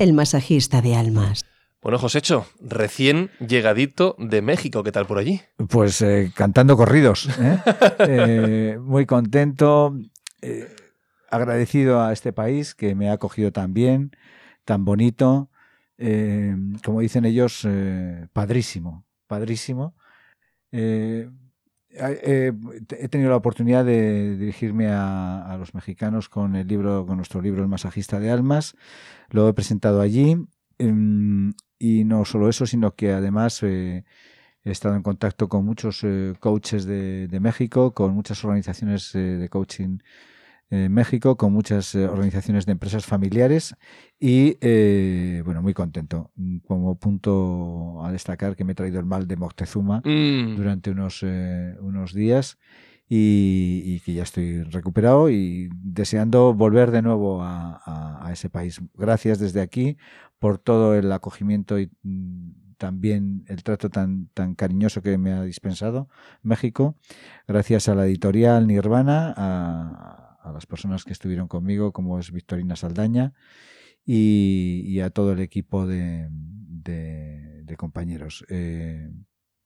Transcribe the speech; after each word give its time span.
el 0.00 0.14
masajista 0.14 0.80
de 0.80 0.96
almas. 0.96 1.44
Bueno, 1.82 1.98
Josécho, 1.98 2.46
recién 2.58 3.30
llegadito 3.38 4.16
de 4.18 4.40
México, 4.40 4.82
¿qué 4.82 4.92
tal 4.92 5.06
por 5.06 5.18
allí? 5.18 5.42
Pues 5.68 6.00
eh, 6.00 6.32
cantando 6.34 6.76
corridos, 6.76 7.28
¿eh? 7.38 7.58
Eh, 8.08 8.78
muy 8.80 9.04
contento, 9.04 9.94
agradecido 11.30 12.02
a 12.02 12.14
este 12.14 12.32
país 12.32 12.74
que 12.74 12.94
me 12.94 13.10
ha 13.10 13.12
acogido 13.12 13.52
tan 13.52 13.74
bien, 13.74 14.12
tan 14.64 14.86
bonito, 14.86 15.50
como 16.82 17.00
dicen 17.00 17.26
ellos, 17.26 17.66
padrísimo, 18.32 19.04
padrísimo. 19.26 19.94
He 21.92 23.08
tenido 23.08 23.30
la 23.30 23.36
oportunidad 23.36 23.84
de 23.84 24.36
dirigirme 24.36 24.88
a, 24.88 25.56
los 25.58 25.74
mexicanos 25.74 26.28
con 26.28 26.56
el 26.56 26.66
libro, 26.66 27.04
con 27.06 27.16
nuestro 27.16 27.40
libro 27.42 27.62
El 27.62 27.68
masajista 27.68 28.20
de 28.20 28.30
almas. 28.30 28.74
Lo 29.30 29.48
he 29.48 29.52
presentado 29.54 30.00
allí 30.00 30.36
em, 30.78 31.52
y 31.78 32.04
no 32.04 32.24
solo 32.24 32.48
eso, 32.48 32.66
sino 32.66 32.94
que 32.94 33.12
además 33.12 33.62
eh, 33.62 34.04
he 34.64 34.70
estado 34.70 34.94
en 34.96 35.02
contacto 35.02 35.48
con 35.48 35.64
muchos 35.64 36.04
eh, 36.04 36.34
coaches 36.38 36.84
de, 36.84 37.38
México, 37.40 37.92
con 37.94 38.14
muchas 38.14 38.44
organizaciones 38.44 39.14
eh, 39.14 39.18
de 39.18 39.48
coaching 39.48 39.98
en 40.70 40.92
México, 40.92 41.36
con 41.36 41.52
muchas 41.52 41.94
organizaciones 41.94 42.64
de 42.64 42.72
empresas 42.72 43.04
familiares 43.04 43.74
y, 44.18 44.54
bueno, 45.42 45.62
muy 45.62 45.74
contento. 45.74 46.30
Como 46.66 46.96
punto 46.96 48.04
a 48.04 48.12
destacar 48.12 48.54
que 48.56 48.64
me 48.64 48.72
he 48.72 48.74
traído 48.74 49.00
el 49.00 49.06
mal 49.06 49.26
de 49.26 49.36
Moctezuma 49.36 50.00
mm. 50.04 50.56
durante 50.56 50.90
unos, 50.90 51.22
unos 51.22 52.14
días. 52.14 52.58
Y, 53.12 53.98
que 54.04 54.12
ya 54.12 54.22
estoy 54.22 54.62
recuperado 54.62 55.30
y 55.30 55.68
deseando 55.74 56.54
volver 56.54 56.92
de 56.92 57.02
nuevo 57.02 57.42
a, 57.42 57.82
a, 58.24 58.32
ese 58.32 58.48
país. 58.48 58.80
Gracias 58.94 59.40
desde 59.40 59.60
aquí 59.60 59.96
por 60.38 60.58
todo 60.58 60.94
el 60.94 61.10
acogimiento 61.10 61.80
y 61.80 61.90
mm, 62.04 62.76
también 62.80 63.44
el 63.46 63.62
trato 63.62 63.90
tan, 63.90 64.28
tan 64.32 64.54
cariñoso 64.54 65.02
que 65.02 65.18
me 65.18 65.32
ha 65.32 65.42
dispensado 65.42 66.08
México, 66.42 66.96
gracias 67.46 67.88
a 67.88 67.94
la 67.94 68.06
editorial 68.06 68.66
Nirvana, 68.66 69.34
a, 69.36 70.29
las 70.52 70.66
personas 70.66 71.04
que 71.04 71.12
estuvieron 71.12 71.48
conmigo, 71.48 71.92
como 71.92 72.18
es 72.18 72.32
Victorina 72.32 72.76
Saldaña, 72.76 73.32
y, 74.04 75.00
a 75.00 75.10
todo 75.10 75.32
el 75.32 75.40
equipo 75.40 75.86
de, 75.86 76.28
de, 76.30 77.76
compañeros. 77.76 78.44
Eh, 78.48 79.08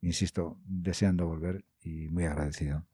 insisto, 0.02 0.58
deseando 0.66 1.26
volver 1.26 1.64
y 1.82 2.08
muy 2.08 2.24
agradecido. 2.24 2.84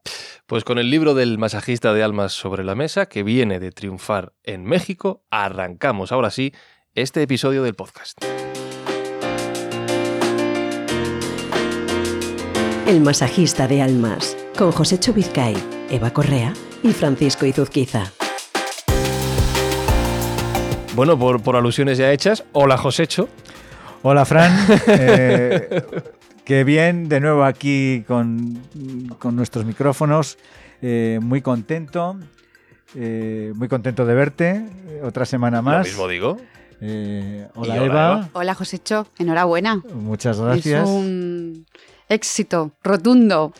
Pues 0.47 0.65
con 0.65 0.79
el 0.79 0.91
libro 0.91 1.15
del 1.15 1.37
masajista 1.39 1.93
de 1.93 2.03
almas 2.03 2.33
sobre 2.33 2.65
la 2.65 2.75
mesa, 2.75 3.07
que 3.07 3.23
viene 3.23 3.59
de 3.59 3.73
triunfar 3.73 4.35
en 4.45 4.65
México, 4.65 5.25
arrancamos 5.31 6.13
ahora 6.13 6.31
sí 6.31 6.53
este 6.95 7.23
episodio 7.23 7.63
del 7.63 7.75
podcast. 7.75 8.19
El 12.87 13.01
masajista 13.01 13.69
de 13.69 13.83
almas, 13.83 14.37
con 14.57 14.73
José 14.73 14.99
Chubizcay, 14.99 15.55
Eva 15.91 16.13
Correa 16.13 16.55
y 16.83 16.93
Francisco 16.93 17.47
Izuzquiza. 17.47 18.13
Bueno, 20.95 21.19
por, 21.19 21.57
alusiones 21.57 21.99
ya 21.99 22.13
hechas, 22.13 22.45
hola 22.53 22.77
Josécho. 22.77 23.29
Hola 24.03 24.25
Fran, 24.25 24.67
eh, 24.87 25.83
qué 26.45 26.65
bien 26.65 27.09
de 27.09 27.21
nuevo 27.21 27.45
aquí 27.45 28.05
con, 28.09 28.63
nuestros 29.33 29.65
micrófonos, 29.65 30.39
eh, 30.81 31.19
muy 31.23 31.43
contento, 31.43 32.19
eh, 32.95 33.53
muy 33.55 33.69
contento 33.69 34.07
de 34.07 34.15
verte, 34.15 34.65
otra 35.03 35.27
semana 35.27 35.61
más. 35.63 35.87
Lo 35.87 35.91
mismo 35.93 36.09
digo. 36.09 36.37
Eh, 36.81 37.47
hola, 37.55 37.85
Eva. 37.85 38.31
Hola 38.33 38.55
Josécho, 38.55 39.07
enhorabuena. 39.19 39.83
Muchas 39.95 40.41
gracias. 40.41 40.83
Es 40.83 40.89
un 40.89 41.67
éxito 42.09 42.73
rotundo. 42.83 43.53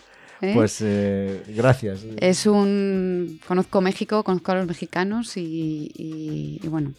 ¿Eh? 0.43 0.53
Pues 0.55 0.79
eh, 0.81 1.43
gracias. 1.49 2.01
Es 2.19 2.47
un. 2.47 3.41
Conozco 3.47 3.81
México, 3.81 4.23
conozco 4.25 4.53
a 4.53 4.57
los 4.57 4.67
mexicanos 4.67 5.37
y, 5.37 6.61
bueno, 6.65 6.93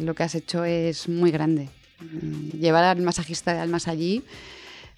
lo 0.00 0.14
que 0.14 0.22
has 0.22 0.34
hecho 0.34 0.64
es 0.64 1.08
muy 1.08 1.30
grande. 1.30 1.68
Llevar 2.58 2.84
al 2.84 3.02
masajista 3.02 3.54
de 3.54 3.60
almas 3.60 3.86
allí 3.86 4.22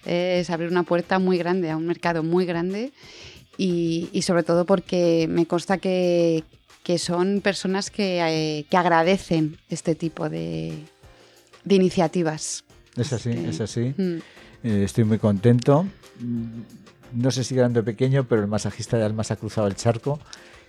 es 0.05 0.49
abrir 0.49 0.69
una 0.69 0.83
puerta 0.83 1.19
muy 1.19 1.37
grande 1.37 1.69
a 1.69 1.77
un 1.77 1.85
mercado 1.85 2.23
muy 2.23 2.45
grande 2.45 2.91
y, 3.57 4.09
y 4.11 4.21
sobre 4.23 4.43
todo 4.43 4.65
porque 4.65 5.27
me 5.29 5.45
consta 5.45 5.77
que, 5.77 6.43
que 6.85 6.99
son 6.99 7.41
personas 7.41 7.89
que, 7.89 8.21
eh, 8.21 8.65
que 8.69 8.77
agradecen 8.77 9.57
este 9.69 9.95
tipo 9.95 10.29
de, 10.29 10.71
de, 11.63 11.75
iniciativas. 11.75 12.63
Es 12.95 13.11
así, 13.11 13.31
es 13.31 13.59
así. 13.59 13.91
Mm. 13.97 14.17
Eh, 14.63 14.83
estoy 14.83 15.03
muy 15.03 15.17
contento. 15.17 15.87
No 17.13 17.31
sé 17.31 17.43
si 17.43 17.55
grande 17.55 17.79
o 17.79 17.83
pequeño, 17.83 18.25
pero 18.25 18.41
el 18.41 18.47
masajista 18.47 18.97
de 18.97 19.05
almas 19.05 19.31
ha 19.31 19.35
cruzado 19.35 19.67
el 19.67 19.75
charco 19.75 20.19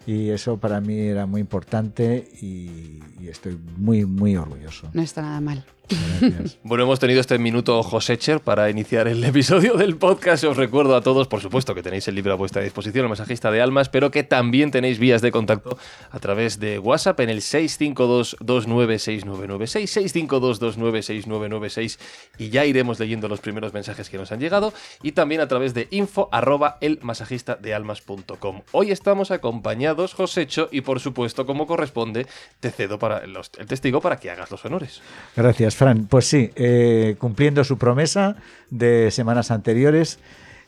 y 0.07 0.31
eso 0.31 0.57
para 0.57 0.81
mí 0.81 0.99
era 0.99 1.27
muy 1.27 1.41
importante 1.41 2.29
y, 2.41 3.01
estoy 3.29 3.59
muy, 3.77 4.07
muy 4.07 4.37
orgulloso. 4.37 4.89
No 4.93 5.03
está 5.03 5.21
nada 5.21 5.41
mal. 5.41 5.65
Bueno, 6.63 6.85
hemos 6.85 6.99
tenido 6.99 7.21
este 7.21 7.39
minuto 7.39 7.83
Josécher 7.83 8.41
para 8.41 8.69
iniciar 8.71 9.09
el 9.09 9.23
episodio 9.23 9.75
del 9.75 9.97
podcast. 9.97 10.45
Os 10.45 10.57
recuerdo 10.57 10.97
a 10.97 11.01
todos, 11.01 11.29
por 11.29 11.41
supuesto, 11.41 11.75
que 11.75 11.83
tenéis 11.83 12.09
el 12.09 12.15
libro 12.15 12.33
a 12.33 12.37
vuestra 12.37 12.63
disposición, 12.63 13.05
el 13.05 13.11
masajista 13.11 13.51
de 13.51 13.61
almas, 13.61 13.89
pero 13.89 14.11
que 14.11 14.25
también 14.25 14.71
tenéis 14.71 14.99
vías 14.99 15.23
de 15.23 15.31
contacto 15.31 15.79
a 16.11 16.19
través 16.19 16.59
de 16.59 16.79
WhatsApp 16.79 17.21
en 17.21 17.31
el 17.31 17.41
652-296996, 17.41 20.17
652-296996 20.17 21.99
y 22.39 22.51
ya 22.51 22.65
iremos 22.65 22.99
leyendo 22.99 23.29
los 23.29 23.41
primeros 23.41 23.73
mensajes 23.73 24.11
que 24.11 24.19
nos 24.19 24.33
han 24.33 24.41
llegado 24.41 24.73
y 25.03 25.13
también 25.13 25.41
a 25.41 25.49
través 25.49 25.75
de 25.75 25.89
info 25.91 26.29
arroba 26.33 26.79
elmasajistadealmas.com. 26.81 28.63
Hoy 28.73 28.91
estamos 28.91 29.31
acompañados, 29.31 30.15
Josécho, 30.15 30.69
y 30.73 30.81
por 30.81 31.01
supuesto, 31.01 31.47
como 31.47 31.67
corresponde, 31.67 32.27
te 32.61 32.71
cedo 32.71 32.99
para 32.99 33.19
el 33.19 33.37
testigo 33.67 34.01
para 34.01 34.19
que 34.19 34.31
hagas 34.31 34.51
los 34.51 34.65
honores. 34.65 35.01
Gracias. 35.37 35.76
Fran. 35.77 36.07
Pues 36.07 36.27
sí, 36.27 36.51
eh, 36.57 37.17
cumpliendo 37.19 37.63
su 37.63 37.77
promesa 37.77 38.37
de 38.71 39.11
semanas 39.11 39.51
anteriores, 39.51 40.19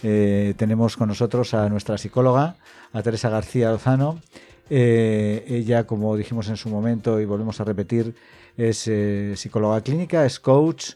eh, 0.03 0.55
tenemos 0.57 0.97
con 0.97 1.09
nosotros 1.09 1.55
a 1.55 1.69
nuestra 1.69 1.97
psicóloga, 1.97 2.57
a 2.93 3.03
Teresa 3.03 3.31
García 3.31 3.71
Lozano. 3.71 4.21
Eh, 4.71 5.45
ella, 5.49 5.87
como 5.87 6.15
dijimos 6.17 6.49
en 6.51 6.59
su 6.59 6.69
momento 6.69 7.21
y 7.21 7.25
volvemos 7.25 7.59
a 7.61 7.65
repetir, 7.65 8.15
es 8.59 8.91
psicóloga 9.35 9.81
clínica, 9.81 10.27
es 10.27 10.39
coach, 10.39 10.93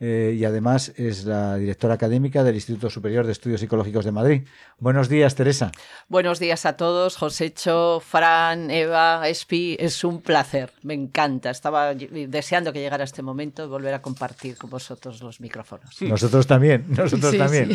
eh, 0.00 0.34
y 0.36 0.44
además 0.44 0.92
es 0.96 1.24
la 1.24 1.56
directora 1.56 1.94
académica 1.94 2.42
del 2.42 2.56
Instituto 2.56 2.90
Superior 2.90 3.26
de 3.26 3.32
Estudios 3.32 3.60
Psicológicos 3.60 4.04
de 4.04 4.10
Madrid. 4.10 4.42
Buenos 4.78 5.08
días, 5.08 5.36
Teresa. 5.36 5.70
Buenos 6.08 6.40
días 6.40 6.66
a 6.66 6.76
todos, 6.76 7.16
Josécho, 7.16 8.00
Fran, 8.00 8.70
Eva, 8.70 9.28
Espi. 9.28 9.76
Es 9.78 10.02
un 10.02 10.20
placer, 10.20 10.72
me 10.82 10.94
encanta. 10.94 11.50
Estaba 11.50 11.94
deseando 11.94 12.72
que 12.72 12.80
llegara 12.80 13.04
este 13.04 13.22
momento 13.22 13.64
y 13.64 13.68
volver 13.68 13.94
a 13.94 14.02
compartir 14.02 14.56
con 14.56 14.68
vosotros 14.68 15.22
los 15.22 15.40
micrófonos. 15.40 16.02
Nosotros 16.02 16.46
también, 16.46 16.86
nosotros 16.88 17.36
también. 17.36 17.70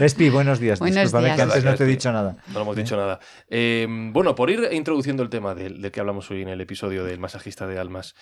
Espi, 0.00 0.28
buenos 0.28 0.60
días. 0.60 0.78
Buenos 0.80 1.12
días. 1.12 1.36
que 1.36 1.42
antes 1.42 1.64
no 1.64 1.74
te 1.74 1.84
he 1.84 1.86
dicho 1.86 2.12
nada. 2.12 2.36
No 2.52 2.60
hemos 2.60 2.76
dicho 2.76 2.96
nada. 2.96 3.20
Eh, 3.48 3.86
bueno, 4.12 4.34
por 4.34 4.50
ir 4.50 4.68
introduciendo 4.72 5.22
el 5.22 5.30
tema 5.30 5.54
del 5.54 5.90
que 5.90 6.00
hablamos 6.00 6.30
hoy 6.30 6.42
en 6.42 6.48
el 6.48 6.60
episodio 6.60 7.04
del 7.04 7.18
masajista 7.18 7.66
de 7.66 7.78
almas, 7.78 8.14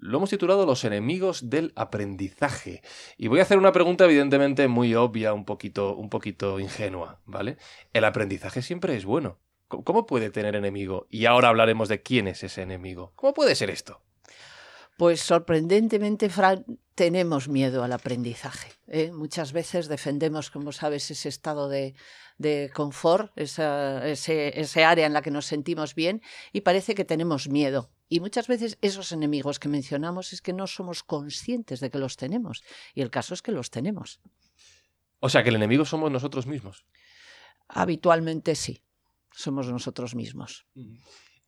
lo 0.00 0.18
hemos 0.18 0.30
titulado 0.30 0.66
Los 0.66 0.84
enemigos 0.84 1.50
del 1.50 1.72
aprendizaje. 1.76 2.82
Y 3.16 3.28
voy 3.28 3.40
a 3.40 3.42
hacer 3.42 3.58
una 3.58 3.72
pregunta 3.72 4.04
evidentemente 4.04 4.68
muy 4.68 4.94
obvia, 4.94 5.32
un 5.32 5.44
poquito, 5.44 5.94
un 5.94 6.08
poquito 6.08 6.60
ingenua, 6.60 7.20
¿vale? 7.26 7.58
El 7.92 8.04
aprendizaje 8.04 8.62
siempre 8.62 8.96
es 8.96 9.04
bueno. 9.04 9.38
¿Cómo 9.68 10.06
puede 10.06 10.30
tener 10.30 10.56
enemigo? 10.56 11.06
Y 11.10 11.26
ahora 11.26 11.48
hablaremos 11.48 11.88
de 11.88 12.02
quién 12.02 12.26
es 12.26 12.42
ese 12.42 12.62
enemigo. 12.62 13.12
¿Cómo 13.16 13.34
puede 13.34 13.54
ser 13.54 13.68
esto? 13.68 14.00
Pues 14.96 15.20
sorprendentemente, 15.20 16.30
Fran, 16.30 16.64
tenemos 16.94 17.48
miedo 17.48 17.84
al 17.84 17.92
aprendizaje. 17.92 18.72
¿eh? 18.88 19.12
Muchas 19.12 19.52
veces 19.52 19.86
defendemos, 19.88 20.50
como 20.50 20.72
sabes, 20.72 21.10
ese 21.10 21.28
estado 21.28 21.68
de, 21.68 21.94
de 22.38 22.70
confort, 22.74 23.30
ese, 23.36 24.58
ese 24.58 24.84
área 24.84 25.06
en 25.06 25.12
la 25.12 25.22
que 25.22 25.30
nos 25.30 25.46
sentimos 25.46 25.94
bien, 25.94 26.22
y 26.52 26.62
parece 26.62 26.94
que 26.94 27.04
tenemos 27.04 27.48
miedo 27.48 27.90
y 28.08 28.20
muchas 28.20 28.48
veces 28.48 28.78
esos 28.80 29.12
enemigos 29.12 29.58
que 29.58 29.68
mencionamos 29.68 30.32
es 30.32 30.40
que 30.40 30.52
no 30.52 30.66
somos 30.66 31.02
conscientes 31.02 31.80
de 31.80 31.90
que 31.90 31.98
los 31.98 32.16
tenemos. 32.16 32.64
Y 32.94 33.02
el 33.02 33.10
caso 33.10 33.34
es 33.34 33.42
que 33.42 33.52
los 33.52 33.70
tenemos. 33.70 34.20
O 35.20 35.28
sea, 35.28 35.42
que 35.42 35.50
el 35.50 35.56
enemigo 35.56 35.84
somos 35.84 36.10
nosotros 36.10 36.46
mismos. 36.46 36.86
Habitualmente 37.68 38.54
sí, 38.54 38.82
somos 39.32 39.68
nosotros 39.68 40.14
mismos. 40.14 40.66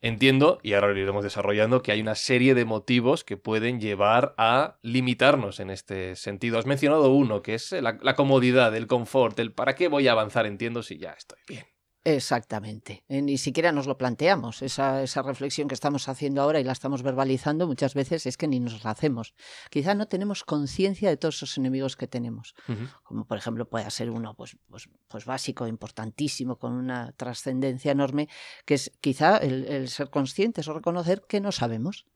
Entiendo, 0.03 0.59
y 0.63 0.73
ahora 0.73 0.89
lo 0.89 0.99
iremos 0.99 1.23
desarrollando, 1.23 1.83
que 1.83 1.93
hay 1.93 2.01
una 2.01 2.15
serie 2.15 2.55
de 2.55 2.65
motivos 2.65 3.23
que 3.25 3.37
pueden 3.37 3.81
llevar 3.81 4.35
a 4.39 4.79
limitarnos 4.83 5.61
en 5.61 5.71
este 5.71 6.17
sentido. 6.17 6.59
Has 6.59 6.67
mencionado 6.67 7.13
uno, 7.13 7.43
que 7.43 7.55
es 7.55 7.73
la, 7.73 7.99
la 8.03 8.15
comodidad, 8.17 8.75
el 8.75 8.87
confort, 8.87 9.39
el 9.39 9.53
para 9.53 9.75
qué 9.75 9.89
voy 9.89 10.09
a 10.09 10.13
avanzar, 10.13 10.47
entiendo 10.47 10.83
si 10.83 10.99
ya 10.99 11.13
estoy 11.13 11.39
bien. 11.47 11.65
Exactamente. 12.05 13.05
Eh, 13.09 13.21
ni 13.21 13.37
siquiera 13.37 13.73
nos 13.73 13.87
lo 13.87 13.99
planteamos. 13.99 14.63
Esa, 14.63 15.03
esa, 15.03 15.21
reflexión 15.23 15.69
que 15.69 15.75
estamos 15.75 16.09
haciendo 16.09 16.41
ahora 16.41 16.59
y 16.59 16.65
la 16.65 16.73
estamos 16.73 17.03
verbalizando 17.03 17.67
muchas 17.67 17.93
veces 17.93 18.25
es 18.25 18.39
que 18.39 18.49
ni 18.49 18.59
nos 18.59 18.83
la 18.85 18.93
hacemos. 18.93 19.35
Quizá 19.69 19.95
no 19.95 20.09
tenemos 20.09 20.43
conciencia 20.43 21.11
de 21.11 21.19
todos 21.19 21.37
esos 21.37 21.59
enemigos 21.59 21.97
que 21.97 22.07
tenemos. 22.07 22.55
Como 23.03 23.27
por 23.27 23.37
ejemplo 23.37 23.69
puede 23.69 23.91
ser 23.91 24.11
uno 24.11 24.35
pues, 24.35 24.57
pues, 24.71 24.89
pues 25.09 25.27
básico, 25.27 25.67
importantísimo, 25.67 26.59
con 26.59 26.73
una 26.73 27.13
trascendencia 27.13 27.93
enorme, 27.93 28.29
que 28.65 28.75
es 28.75 28.93
quizá 29.03 29.37
el, 29.37 29.67
el 29.67 29.89
ser 29.89 30.09
conscientes 30.09 30.69
o 30.69 30.73
reconocer 30.73 31.23
que 31.29 31.41
no 31.41 31.53
sabemos 31.53 32.07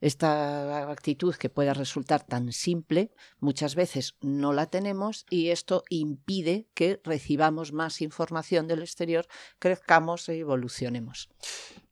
esta 0.00 0.90
actitud 0.90 1.34
que 1.34 1.48
pueda 1.48 1.74
resultar 1.74 2.24
tan 2.24 2.52
simple, 2.52 3.10
muchas 3.40 3.74
veces 3.74 4.16
no 4.20 4.52
la 4.52 4.66
tenemos 4.66 5.24
y 5.30 5.48
esto 5.50 5.84
impide 5.88 6.66
que 6.74 7.00
recibamos 7.04 7.72
más 7.72 8.02
información 8.02 8.66
del 8.66 8.80
exterior, 8.80 9.26
crezcamos 9.58 10.28
e 10.28 10.38
evolucionemos. 10.38 11.28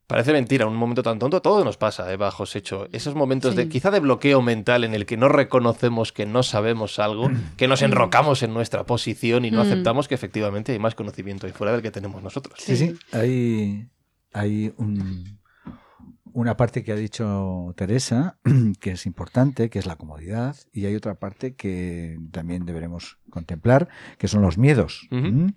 Parece 0.07 0.33
mentira, 0.33 0.67
un 0.67 0.75
momento 0.75 1.01
tan 1.01 1.17
tonto, 1.17 1.41
todo 1.41 1.63
nos 1.63 1.77
pasa, 1.77 2.11
Eva 2.13 2.29
Josecho. 2.29 2.87
Esos 2.91 3.15
momentos 3.15 3.55
de 3.55 3.67
quizá 3.67 3.89
de 3.89 3.99
bloqueo 3.99 4.43
mental 4.43 4.83
en 4.83 4.93
el 4.93 5.07
que 5.07 5.17
no 5.17 5.29
reconocemos 5.29 6.11
que 6.11 6.27
no 6.27 6.43
sabemos 6.43 6.99
algo, 6.99 7.31
que 7.57 7.67
nos 7.67 7.81
enrocamos 7.81 8.43
en 8.43 8.53
nuestra 8.53 8.85
posición 8.85 9.45
y 9.45 9.51
no 9.51 9.63
mm. 9.63 9.67
aceptamos 9.67 10.07
que 10.07 10.13
efectivamente 10.13 10.73
hay 10.73 10.79
más 10.79 10.93
conocimiento 10.93 11.47
ahí 11.47 11.53
fuera 11.53 11.73
del 11.73 11.81
que 11.81 11.89
tenemos 11.89 12.21
nosotros. 12.21 12.59
Sí, 12.59 12.77
sí, 12.77 12.95
hay, 13.11 13.89
hay 14.31 14.71
un, 14.77 15.39
una 16.35 16.57
parte 16.57 16.83
que 16.83 16.91
ha 16.91 16.97
dicho 16.97 17.73
Teresa, 17.77 18.37
que 18.81 18.91
es 18.91 19.05
importante, 19.05 19.69
que 19.69 19.79
es 19.79 19.85
la 19.85 19.95
comodidad, 19.95 20.57
y 20.73 20.85
hay 20.85 20.93
otra 20.93 21.15
parte 21.15 21.55
que 21.55 22.19
también 22.31 22.65
deberemos 22.65 23.19
contemplar, 23.29 23.87
que 24.17 24.27
son 24.27 24.41
los 24.41 24.57
miedos. 24.57 25.07
¿Mm? 25.11 25.47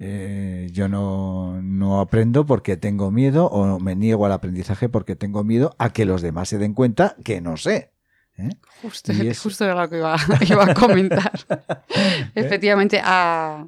Eh, 0.00 0.68
yo 0.72 0.88
no, 0.88 2.00
aprendo 2.00 2.44
porque 2.44 2.76
tengo 2.76 3.12
miedo 3.12 3.46
o 3.46 3.78
me 3.78 3.94
niego 3.94 4.26
al 4.26 4.32
aprendizaje 4.32 4.88
porque 4.88 5.14
tengo 5.14 5.44
miedo 5.44 5.76
a 5.78 5.90
que 5.90 6.04
los 6.04 6.22
demás 6.22 6.48
se 6.48 6.58
den 6.58 6.74
cuenta 6.74 7.14
que 7.24 7.40
no 7.40 7.56
sé. 7.56 7.92
¿eh? 8.36 8.50
Justo, 8.82 9.12
justo 9.42 9.64
era 9.64 9.80
lo 9.80 9.88
que 9.88 9.98
iba, 9.98 10.16
a 10.70 10.74
comentar. 10.74 11.38
¿Eh? 11.88 12.30
Efectivamente, 12.34 13.00
a, 13.02 13.64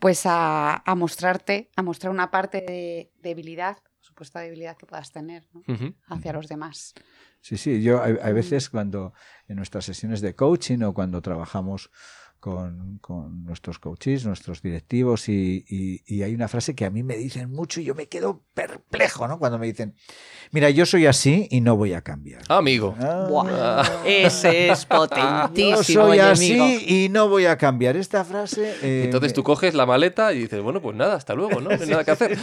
pues 0.00 0.22
a, 0.24 0.82
mostrarte, 0.96 1.70
a 1.76 1.82
mostrar 1.82 2.10
una 2.10 2.32
parte 2.32 2.60
de 2.60 3.12
debilidad 3.22 3.76
esta 4.22 4.40
debilidad 4.40 4.76
que 4.76 4.86
puedas 4.86 5.12
tener 5.12 5.44
hacia 6.06 6.32
los 6.32 6.48
demás. 6.48 6.94
Sí, 7.40 7.56
sí, 7.56 7.82
yo 7.82 8.02
hay, 8.02 8.16
hay, 8.22 8.32
veces 8.32 8.68
cuando 8.68 9.14
en 9.48 9.56
nuestras 9.56 9.84
sesiones 9.86 10.20
de 10.20 10.34
coaching 10.34 10.82
o 10.82 10.92
cuando 10.92 11.22
trabajamos 11.22 11.90
con, 12.40 12.98
con 12.98 13.44
nuestros 13.44 13.78
coaches, 13.78 14.24
nuestros 14.24 14.62
directivos, 14.62 15.28
y, 15.28 15.64
y, 15.68 16.22
hay 16.22 16.34
una 16.34 16.48
frase 16.48 16.74
que 16.74 16.86
a 16.86 16.90
mí 16.90 17.02
me 17.02 17.16
dicen 17.16 17.50
mucho 17.50 17.80
y 17.80 17.84
yo 17.84 17.94
me 17.94 18.08
quedo 18.08 18.42
perplejo, 18.54 19.28
¿no? 19.28 19.38
Cuando 19.38 19.58
me 19.58 19.66
dicen, 19.66 19.94
mira, 20.50 20.70
yo 20.70 20.86
soy 20.86 21.06
así 21.06 21.46
y 21.50 21.60
no 21.60 21.76
voy 21.76 21.92
a 21.92 22.00
cambiar. 22.00 22.42
Amigo. 22.48 22.96
Ah. 22.98 24.02
ese 24.06 24.70
es 24.70 24.84
potentísimo. 24.86 25.76
Yo 25.76 25.82
soy 25.84 26.18
así 26.18 26.84
y 26.86 27.08
no 27.10 27.28
voy 27.28 27.44
a 27.44 27.58
cambiar. 27.58 27.96
Esta 27.96 28.24
frase... 28.24 28.74
Eh, 28.82 29.02
Entonces 29.04 29.34
tú 29.34 29.42
coges 29.42 29.74
la 29.74 29.84
maleta 29.84 30.32
y 30.32 30.40
dices, 30.40 30.62
bueno, 30.62 30.80
pues 30.80 30.96
nada, 30.96 31.16
hasta 31.16 31.34
luego, 31.34 31.60
¿no? 31.60 31.70
No 31.70 31.82
hay 31.82 31.88
nada 31.88 32.04
que 32.04 32.10
hacer. 32.10 32.38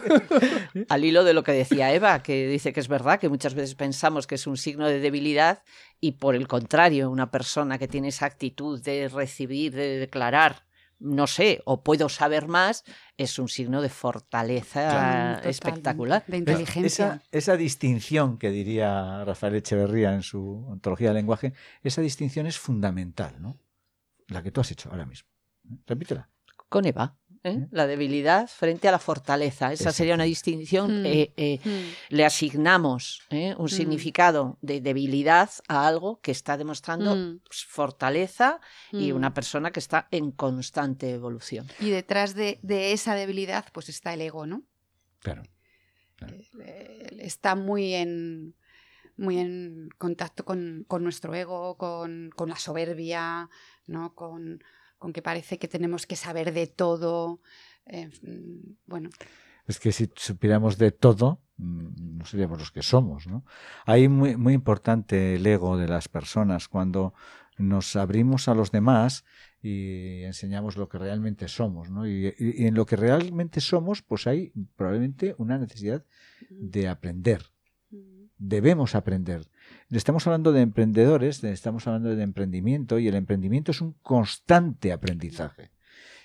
Al 0.88 1.04
hilo 1.04 1.24
de 1.24 1.32
lo 1.32 1.42
que 1.42 1.52
decía 1.52 1.92
Eva, 1.94 2.22
que 2.22 2.46
dice 2.46 2.74
que 2.74 2.80
es 2.80 2.88
verdad 2.88 3.18
que 3.18 3.30
muchas 3.30 3.54
veces 3.54 3.74
pensamos 3.74 4.26
que 4.26 4.34
es 4.34 4.46
un 4.46 4.58
signo 4.58 4.86
de 4.86 5.00
debilidad 5.00 5.62
y 6.00 6.12
por 6.12 6.34
el 6.34 6.48
contrario, 6.48 7.10
una 7.10 7.30
persona 7.30 7.78
que 7.78 7.88
tiene 7.88 8.08
esa 8.08 8.26
actitud 8.26 8.82
de 8.82 9.08
recibir, 9.08 9.74
de 9.74 9.98
declarar, 9.98 10.64
no 10.98 11.26
sé, 11.26 11.62
o 11.64 11.82
puedo 11.82 12.08
saber 12.08 12.48
más, 12.48 12.84
es 13.16 13.38
un 13.38 13.48
signo 13.48 13.82
de 13.82 13.88
fortaleza 13.88 15.40
espectacular. 15.40 16.24
De 16.26 16.38
inteligencia. 16.38 17.22
Esa, 17.30 17.56
distinción 17.56 18.38
que 18.38 18.50
diría 18.50 19.24
Rafael 19.24 19.56
Echeverría 19.56 20.14
en 20.14 20.22
su 20.22 20.66
ontología 20.68 21.08
del 21.08 21.16
lenguaje, 21.16 21.52
esa 21.82 22.02
distinción 22.02 22.46
es 22.46 22.58
fundamental, 22.58 23.40
¿no? 23.40 23.58
La 24.28 24.42
que 24.42 24.50
tú 24.50 24.60
has 24.60 24.70
hecho 24.70 24.90
ahora 24.90 25.06
mismo. 25.06 25.28
Repítela. 25.86 26.30
Con 26.68 26.86
Eva. 26.86 27.19
¿Eh? 27.44 27.66
la 27.70 27.86
debilidad 27.86 28.48
frente 28.48 28.88
a 28.88 28.92
la 28.92 28.98
fortaleza. 28.98 29.72
Esa 29.72 29.92
sería 29.92 30.14
una 30.14 30.24
distinción. 30.24 31.02
Mm. 31.02 31.06
Eh, 31.06 31.32
eh, 31.36 31.60
mm. 31.64 32.14
Le 32.14 32.24
asignamos 32.24 33.22
un 33.30 33.64
mm. 33.64 33.68
significado 33.68 34.58
de 34.60 34.80
debilidad 34.80 35.50
a 35.68 35.86
algo 35.86 36.20
que 36.20 36.32
está 36.32 36.56
demostrando 36.56 37.40
pues, 37.44 37.64
fortaleza 37.64 38.60
y 38.92 39.12
una 39.12 39.34
persona 39.34 39.70
que 39.70 39.80
está 39.80 40.08
en 40.10 40.32
constante 40.32 41.10
evolución. 41.10 41.66
Y 41.80 41.90
detrás 41.90 42.34
de, 42.34 42.58
esa 42.92 43.14
debilidad, 43.14 43.66
pues 43.72 43.88
está 43.88 44.14
el 44.14 44.20
ego, 44.20 44.46
¿no? 44.46 44.62
Claro. 45.20 45.42
Está 47.18 47.54
muy 47.54 47.94
en, 47.94 48.54
muy 49.16 49.38
en 49.38 49.88
contacto 49.96 50.44
con, 50.44 50.86
nuestro 51.00 51.34
ego, 51.34 51.76
con, 51.78 52.30
con, 52.36 52.50
la 52.50 52.56
soberbia, 52.56 53.48
¿no? 53.86 54.14
con, 54.14 54.62
con 55.00 55.12
que 55.14 55.22
parece 55.22 55.58
que 55.58 55.66
tenemos 55.66 56.06
que 56.06 56.14
saber 56.14 56.52
de 56.52 56.66
todo. 56.68 57.40
Eh, 57.86 58.10
bueno. 58.86 59.08
Es 59.66 59.80
que 59.80 59.92
si 59.92 60.10
supiéramos 60.14 60.76
de 60.76 60.92
todo, 60.92 61.40
mm, 61.56 62.18
no 62.18 62.24
seríamos 62.26 62.58
los 62.58 62.70
que 62.70 62.82
somos. 62.82 63.26
¿no? 63.26 63.44
Ahí 63.86 64.08
muy, 64.08 64.36
muy 64.36 64.52
importante 64.52 65.36
el 65.36 65.46
ego 65.46 65.78
de 65.78 65.88
las 65.88 66.08
personas. 66.08 66.68
Cuando 66.68 67.14
nos 67.56 67.96
abrimos 67.96 68.46
a 68.48 68.54
los 68.54 68.70
demás 68.70 69.24
y 69.62 70.22
enseñamos 70.24 70.76
lo 70.76 70.88
que 70.90 70.98
realmente 70.98 71.48
somos. 71.48 71.90
¿no? 71.90 72.06
Y, 72.06 72.34
y, 72.38 72.66
en 72.66 72.74
lo 72.74 72.84
que 72.84 72.96
realmente 72.96 73.60
somos, 73.62 74.02
pues 74.02 74.26
hay 74.26 74.52
probablemente 74.76 75.34
una 75.38 75.56
necesidad 75.56 76.04
de 76.50 76.88
aprender. 76.88 77.42
Debemos 78.36 78.94
aprender. 78.94 79.48
Estamos 79.90 80.26
hablando 80.26 80.52
de 80.52 80.60
emprendedores, 80.60 81.42
estamos 81.42 81.86
hablando 81.86 82.14
de 82.14 82.22
emprendimiento 82.22 82.98
y 83.00 83.08
el 83.08 83.16
emprendimiento 83.16 83.72
es 83.72 83.80
un 83.80 83.94
constante 84.02 84.92
aprendizaje. 84.92 85.72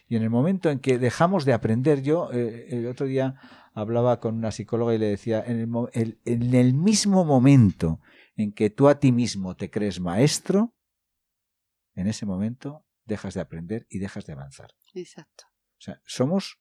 Y 0.07 0.15
en 0.15 0.23
el 0.23 0.29
momento 0.29 0.69
en 0.69 0.79
que 0.79 0.99
dejamos 0.99 1.45
de 1.45 1.53
aprender, 1.53 2.03
yo 2.03 2.31
eh, 2.31 2.67
el 2.69 2.85
otro 2.85 3.07
día 3.07 3.35
hablaba 3.73 4.19
con 4.19 4.35
una 4.35 4.51
psicóloga 4.51 4.93
y 4.93 4.99
le 4.99 5.07
decía, 5.07 5.43
en 5.43 5.73
el, 5.93 6.19
en 6.25 6.53
el 6.53 6.73
mismo 6.75 7.25
momento 7.25 7.99
en 8.35 8.51
que 8.51 8.69
tú 8.69 8.87
a 8.87 8.99
ti 8.99 9.11
mismo 9.11 9.55
te 9.55 9.71
crees 9.71 9.99
maestro, 9.99 10.75
en 11.95 12.05
ese 12.05 12.27
momento 12.27 12.85
dejas 13.05 13.33
de 13.33 13.41
aprender 13.41 13.87
y 13.89 13.97
dejas 13.97 14.27
de 14.27 14.33
avanzar. 14.33 14.75
Exacto. 14.93 15.45
O 15.79 15.81
sea, 15.81 15.99
somos 16.05 16.59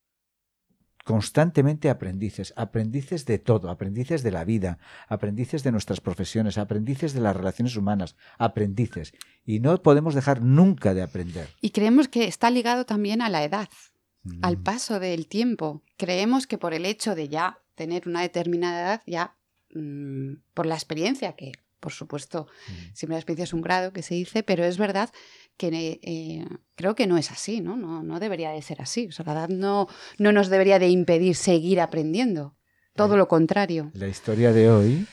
constantemente 1.04 1.90
aprendices, 1.90 2.52
aprendices 2.56 3.26
de 3.26 3.38
todo, 3.38 3.70
aprendices 3.70 4.22
de 4.22 4.30
la 4.30 4.44
vida, 4.44 4.78
aprendices 5.06 5.62
de 5.62 5.70
nuestras 5.70 6.00
profesiones, 6.00 6.58
aprendices 6.58 7.12
de 7.12 7.20
las 7.20 7.36
relaciones 7.36 7.76
humanas, 7.76 8.16
aprendices. 8.38 9.12
Y 9.44 9.60
no 9.60 9.80
podemos 9.82 10.14
dejar 10.14 10.42
nunca 10.42 10.94
de 10.94 11.02
aprender. 11.02 11.48
Y 11.60 11.70
creemos 11.70 12.08
que 12.08 12.24
está 12.24 12.50
ligado 12.50 12.86
también 12.86 13.20
a 13.20 13.28
la 13.28 13.44
edad, 13.44 13.68
al 14.40 14.56
mm. 14.56 14.62
paso 14.62 14.98
del 14.98 15.28
tiempo. 15.28 15.82
Creemos 15.98 16.46
que 16.46 16.58
por 16.58 16.72
el 16.72 16.86
hecho 16.86 17.14
de 17.14 17.28
ya 17.28 17.60
tener 17.74 18.08
una 18.08 18.22
determinada 18.22 18.80
edad, 18.80 19.02
ya 19.06 19.36
mm, 19.74 20.36
por 20.54 20.64
la 20.64 20.74
experiencia, 20.74 21.34
que 21.34 21.52
por 21.84 21.92
supuesto 21.92 22.46
mm. 22.46 22.72
siempre 22.94 23.14
la 23.14 23.18
experiencia 23.18 23.44
es 23.44 23.52
un 23.52 23.60
grado 23.60 23.92
que 23.92 24.02
se 24.02 24.14
dice, 24.14 24.42
pero 24.42 24.64
es 24.64 24.78
verdad 24.78 25.10
que 25.58 26.00
eh, 26.02 26.46
creo 26.76 26.94
que 26.94 27.06
no 27.06 27.18
es 27.18 27.30
así, 27.30 27.60
¿no? 27.60 27.76
¿no? 27.76 28.02
No 28.02 28.20
debería 28.20 28.52
de 28.52 28.62
ser 28.62 28.80
así. 28.80 29.08
O 29.08 29.12
sea, 29.12 29.26
la 29.26 29.32
edad 29.32 29.50
no, 29.50 29.86
no 30.16 30.32
nos 30.32 30.48
debería 30.48 30.78
de 30.78 30.88
impedir 30.88 31.36
seguir 31.36 31.82
aprendiendo. 31.82 32.56
Todo 32.96 33.18
lo 33.18 33.28
contrario. 33.28 33.90
La 33.92 34.08
historia 34.08 34.54
de 34.54 34.70
hoy 34.70 35.06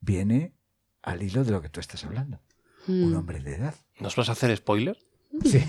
viene 0.00 0.54
al 1.02 1.22
hilo 1.22 1.44
de 1.44 1.50
lo 1.50 1.60
que 1.60 1.68
tú 1.68 1.78
estás 1.78 2.02
hablando. 2.06 2.40
Un 2.86 3.12
mm. 3.12 3.16
hombre 3.16 3.40
de 3.40 3.56
edad. 3.56 3.74
¿Nos 4.00 4.16
vas 4.16 4.30
a 4.30 4.32
hacer 4.32 4.56
spoiler? 4.56 4.96
Sí. 5.44 5.62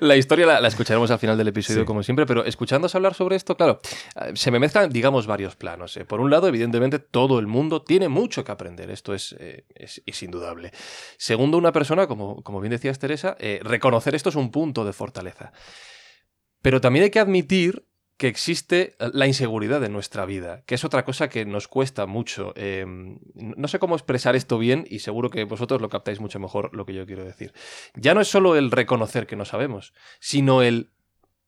la 0.00 0.16
historia 0.16 0.60
la, 0.60 0.68
escucharemos 0.68 1.10
al 1.10 1.18
final 1.18 1.36
del 1.36 1.48
episodio, 1.48 1.84
como 1.84 2.02
siempre, 2.02 2.26
pero 2.26 2.44
escuchándose 2.44 2.96
hablar 2.96 3.14
sobre 3.14 3.36
esto, 3.36 3.56
claro, 3.56 3.80
eh, 4.20 4.32
se 4.34 4.50
me 4.50 4.58
mezclan, 4.58 4.90
digamos, 4.90 5.26
varios 5.26 5.56
planos. 5.56 5.96
Eh. 5.96 6.04
Por 6.04 6.20
un 6.20 6.30
lado, 6.30 6.48
evidentemente, 6.48 6.98
todo 6.98 7.38
el 7.38 7.46
mundo 7.46 7.82
tiene 7.82 8.08
mucho 8.08 8.44
que 8.44 8.52
aprender, 8.52 8.90
esto 8.90 9.14
es, 9.14 9.34
eh, 9.38 9.64
es, 9.74 10.22
indudable. 10.22 10.72
Segundo, 11.16 11.58
una 11.58 11.72
persona, 11.72 12.06
como, 12.06 12.42
como 12.42 12.60
bien 12.60 12.72
decías 12.72 12.98
Teresa, 12.98 13.36
reconocer 13.62 14.14
esto 14.14 14.28
es 14.28 14.36
un 14.36 14.50
punto 14.50 14.84
de 14.84 14.92
fortaleza. 14.92 15.52
Pero 16.62 16.80
también 16.80 17.04
hay 17.04 17.10
que 17.10 17.20
admitir 17.20 17.84
que 18.16 18.28
existe 18.28 18.96
eh, 18.98 19.10
la 19.12 19.26
inseguridad 19.26 19.82
en 19.84 19.92
nuestra 19.92 20.24
vida, 20.24 20.62
que 20.66 20.74
es 20.74 20.84
otra 20.84 21.04
cosa 21.04 21.28
que 21.28 21.44
nos 21.44 21.68
cuesta 21.68 22.06
mucho. 22.06 22.52
Em, 22.56 23.18
no 23.34 23.68
sé 23.68 23.78
cómo 23.78 23.96
expresar 23.96 24.36
esto 24.36 24.58
bien 24.58 24.86
y 24.88 25.00
seguro 25.00 25.30
que 25.30 25.44
vosotros 25.44 25.80
lo 25.80 25.88
captáis 25.88 26.20
mucho 26.20 26.38
mejor 26.38 26.74
lo 26.74 26.86
que 26.86 26.94
yo 26.94 27.06
quiero 27.06 27.24
decir. 27.24 27.52
Ya 27.94 28.14
no 28.14 28.20
es 28.20 28.28
solo 28.28 28.56
el 28.56 28.70
reconocer 28.70 29.26
que 29.26 29.36
no 29.36 29.44
sabemos, 29.44 29.92
sino 30.20 30.62
el 30.62 30.90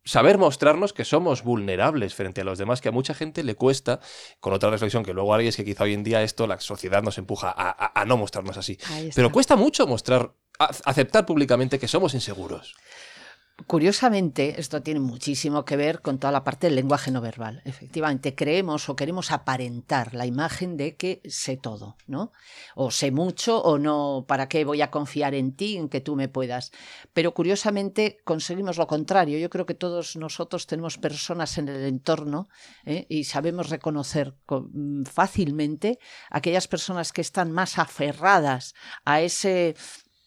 saber 0.04 0.38
mostrarnos 0.38 0.92
que 0.92 1.04
somos 1.04 1.42
vulnerables 1.42 2.14
frente 2.14 2.40
a 2.40 2.44
los 2.44 2.58
demás, 2.58 2.80
que 2.80 2.88
a 2.88 2.92
mucha 2.92 3.12
gente 3.12 3.42
le 3.42 3.56
cuesta, 3.56 4.00
con 4.40 4.52
otra 4.52 4.70
reflexión 4.70 5.04
que 5.04 5.12
luego 5.12 5.34
haré, 5.34 5.48
es 5.48 5.56
que 5.56 5.64
quizá 5.64 5.84
hoy 5.84 5.94
en 5.94 6.04
día 6.04 6.22
esto, 6.22 6.46
la 6.46 6.60
sociedad 6.60 7.02
nos 7.02 7.18
empuja 7.18 7.52
a, 7.54 8.00
a 8.00 8.04
no 8.04 8.16
mostrarnos 8.16 8.56
así. 8.56 8.78
Pero 9.14 9.32
cuesta 9.32 9.56
mucho 9.56 9.86
mostrar, 9.86 10.32
aceptar 10.58 11.26
públicamente 11.26 11.78
que 11.80 11.88
somos 11.88 12.14
inseguros. 12.14 12.76
Curiosamente, 13.64 14.60
esto 14.60 14.82
tiene 14.82 15.00
muchísimo 15.00 15.64
que 15.64 15.76
ver 15.76 16.02
con 16.02 16.18
toda 16.18 16.30
la 16.30 16.44
parte 16.44 16.66
del 16.66 16.76
lenguaje 16.76 17.10
no 17.10 17.22
verbal. 17.22 17.62
Efectivamente, 17.64 18.34
creemos 18.34 18.90
o 18.90 18.96
queremos 18.96 19.32
aparentar 19.32 20.14
la 20.14 20.26
imagen 20.26 20.76
de 20.76 20.94
que 20.96 21.22
sé 21.24 21.56
todo, 21.56 21.96
¿no? 22.06 22.32
O 22.74 22.90
sé 22.90 23.10
mucho 23.10 23.62
o 23.62 23.78
no, 23.78 24.26
¿para 24.28 24.46
qué 24.50 24.66
voy 24.66 24.82
a 24.82 24.90
confiar 24.90 25.34
en 25.34 25.56
ti, 25.56 25.78
en 25.78 25.88
que 25.88 26.02
tú 26.02 26.16
me 26.16 26.28
puedas? 26.28 26.70
Pero 27.14 27.32
curiosamente 27.32 28.18
conseguimos 28.24 28.76
lo 28.76 28.86
contrario. 28.86 29.38
Yo 29.38 29.48
creo 29.48 29.64
que 29.64 29.74
todos 29.74 30.16
nosotros 30.16 30.66
tenemos 30.66 30.98
personas 30.98 31.56
en 31.56 31.68
el 31.68 31.82
entorno 31.86 32.48
¿eh? 32.84 33.06
y 33.08 33.24
sabemos 33.24 33.70
reconocer 33.70 34.34
fácilmente 35.10 35.98
aquellas 36.30 36.68
personas 36.68 37.10
que 37.10 37.22
están 37.22 37.52
más 37.52 37.78
aferradas 37.78 38.74
a 39.06 39.22
ese 39.22 39.76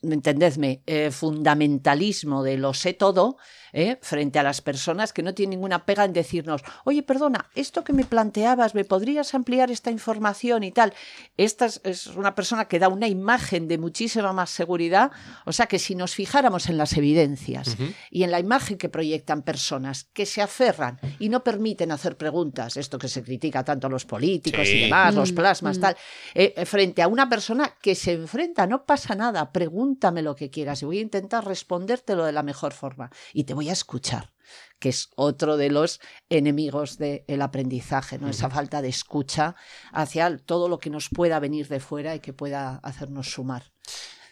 entendedme, 0.01 0.81
eh, 0.85 1.11
fundamentalismo 1.11 2.43
de 2.43 2.57
lo 2.57 2.73
sé 2.73 2.93
todo, 2.93 3.37
¿eh? 3.73 3.97
frente 4.01 4.39
a 4.39 4.43
las 4.43 4.61
personas 4.61 5.13
que 5.13 5.23
no 5.23 5.33
tienen 5.33 5.59
ninguna 5.59 5.85
pega 5.85 6.05
en 6.05 6.13
decirnos, 6.13 6.61
oye, 6.85 7.03
perdona, 7.03 7.49
esto 7.55 7.83
que 7.83 7.93
me 7.93 8.05
planteabas, 8.05 8.75
¿me 8.75 8.85
podrías 8.85 9.33
ampliar 9.33 9.71
esta 9.71 9.91
información 9.91 10.63
y 10.63 10.71
tal? 10.71 10.93
Esta 11.37 11.65
es 11.65 12.07
una 12.07 12.35
persona 12.35 12.65
que 12.65 12.79
da 12.79 12.87
una 12.87 13.07
imagen 13.07 13.67
de 13.67 13.77
muchísima 13.77 14.31
más 14.33 14.49
seguridad, 14.49 15.11
o 15.45 15.51
sea 15.51 15.67
que 15.67 15.79
si 15.79 15.95
nos 15.95 16.15
fijáramos 16.15 16.69
en 16.69 16.77
las 16.77 16.95
evidencias 16.97 17.75
y 18.09 18.23
en 18.23 18.31
la 18.31 18.39
imagen 18.39 18.77
que 18.77 18.89
proyectan 18.89 19.41
personas 19.41 20.05
que 20.13 20.25
se 20.25 20.41
aferran 20.41 20.99
y 21.19 21.29
no 21.29 21.43
permiten 21.43 21.91
hacer 21.91 22.17
preguntas, 22.17 22.77
esto 22.77 22.97
que 22.97 23.07
se 23.07 23.23
critica 23.23 23.63
tanto 23.63 23.87
a 23.87 23.89
los 23.89 24.05
políticos 24.05 24.67
y 24.67 24.81
demás, 24.81 25.13
los 25.13 25.31
mm, 25.31 25.35
plasmas, 25.35 25.77
mm. 25.77 25.81
tal, 25.81 25.97
eh, 26.33 26.65
frente 26.65 27.01
a 27.01 27.07
una 27.07 27.27
persona 27.27 27.73
que 27.81 27.95
se 27.95 28.13
enfrenta, 28.13 28.65
no 28.67 28.85
pasa 28.85 29.15
nada, 29.15 29.51
pregúntame 29.89 30.21
lo 30.21 30.35
que 30.35 30.51
quieras 30.51 30.83
y 30.83 30.85
voy 30.85 30.99
a 30.99 31.01
intentar 31.01 31.45
respondértelo 31.45 32.23
de 32.23 32.31
la 32.31 32.43
mejor 32.43 32.73
forma 32.73 33.09
y 33.33 33.45
te 33.45 33.55
voy 33.55 33.69
a 33.69 33.73
escuchar, 33.73 34.31
que 34.77 34.89
es 34.89 35.09
otro 35.15 35.57
de 35.57 35.71
los 35.71 35.99
enemigos 36.29 36.99
del 36.99 37.41
aprendizaje, 37.41 38.19
¿no? 38.19 38.29
Esa 38.29 38.51
falta 38.51 38.83
de 38.83 38.89
escucha 38.89 39.55
hacia 39.91 40.37
todo 40.37 40.69
lo 40.69 40.77
que 40.77 40.91
nos 40.91 41.09
pueda 41.09 41.39
venir 41.39 41.67
de 41.69 41.79
fuera 41.79 42.13
y 42.13 42.19
que 42.19 42.33
pueda 42.33 42.75
hacernos 42.83 43.31
sumar. 43.31 43.63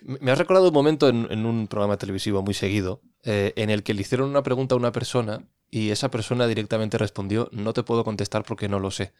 Me 0.02 0.30
has 0.30 0.38
recordado 0.38 0.68
un 0.68 0.76
momento 0.76 1.10
en, 1.10 1.46
un 1.46 1.68
programa 1.68 1.98
televisivo 1.98 2.44
muy 2.44 2.54
seguido 2.54 3.02
eh, 3.24 3.54
en 3.56 3.72
el 3.72 3.82
que 3.82 3.96
le 3.96 4.02
hicieron 4.02 4.30
una 4.30 4.44
pregunta 4.44 4.76
a 4.76 4.78
una 4.78 4.92
persona 4.92 5.48
y 5.72 5.90
esa 5.90 6.12
persona 6.12 6.46
directamente 6.46 7.00
respondió 7.00 7.50
no 7.52 7.74
te 7.74 7.82
puedo 7.82 8.04
contestar 8.04 8.44
porque 8.44 8.70
no 8.70 8.80
lo 8.80 8.92
sé. 8.92 9.12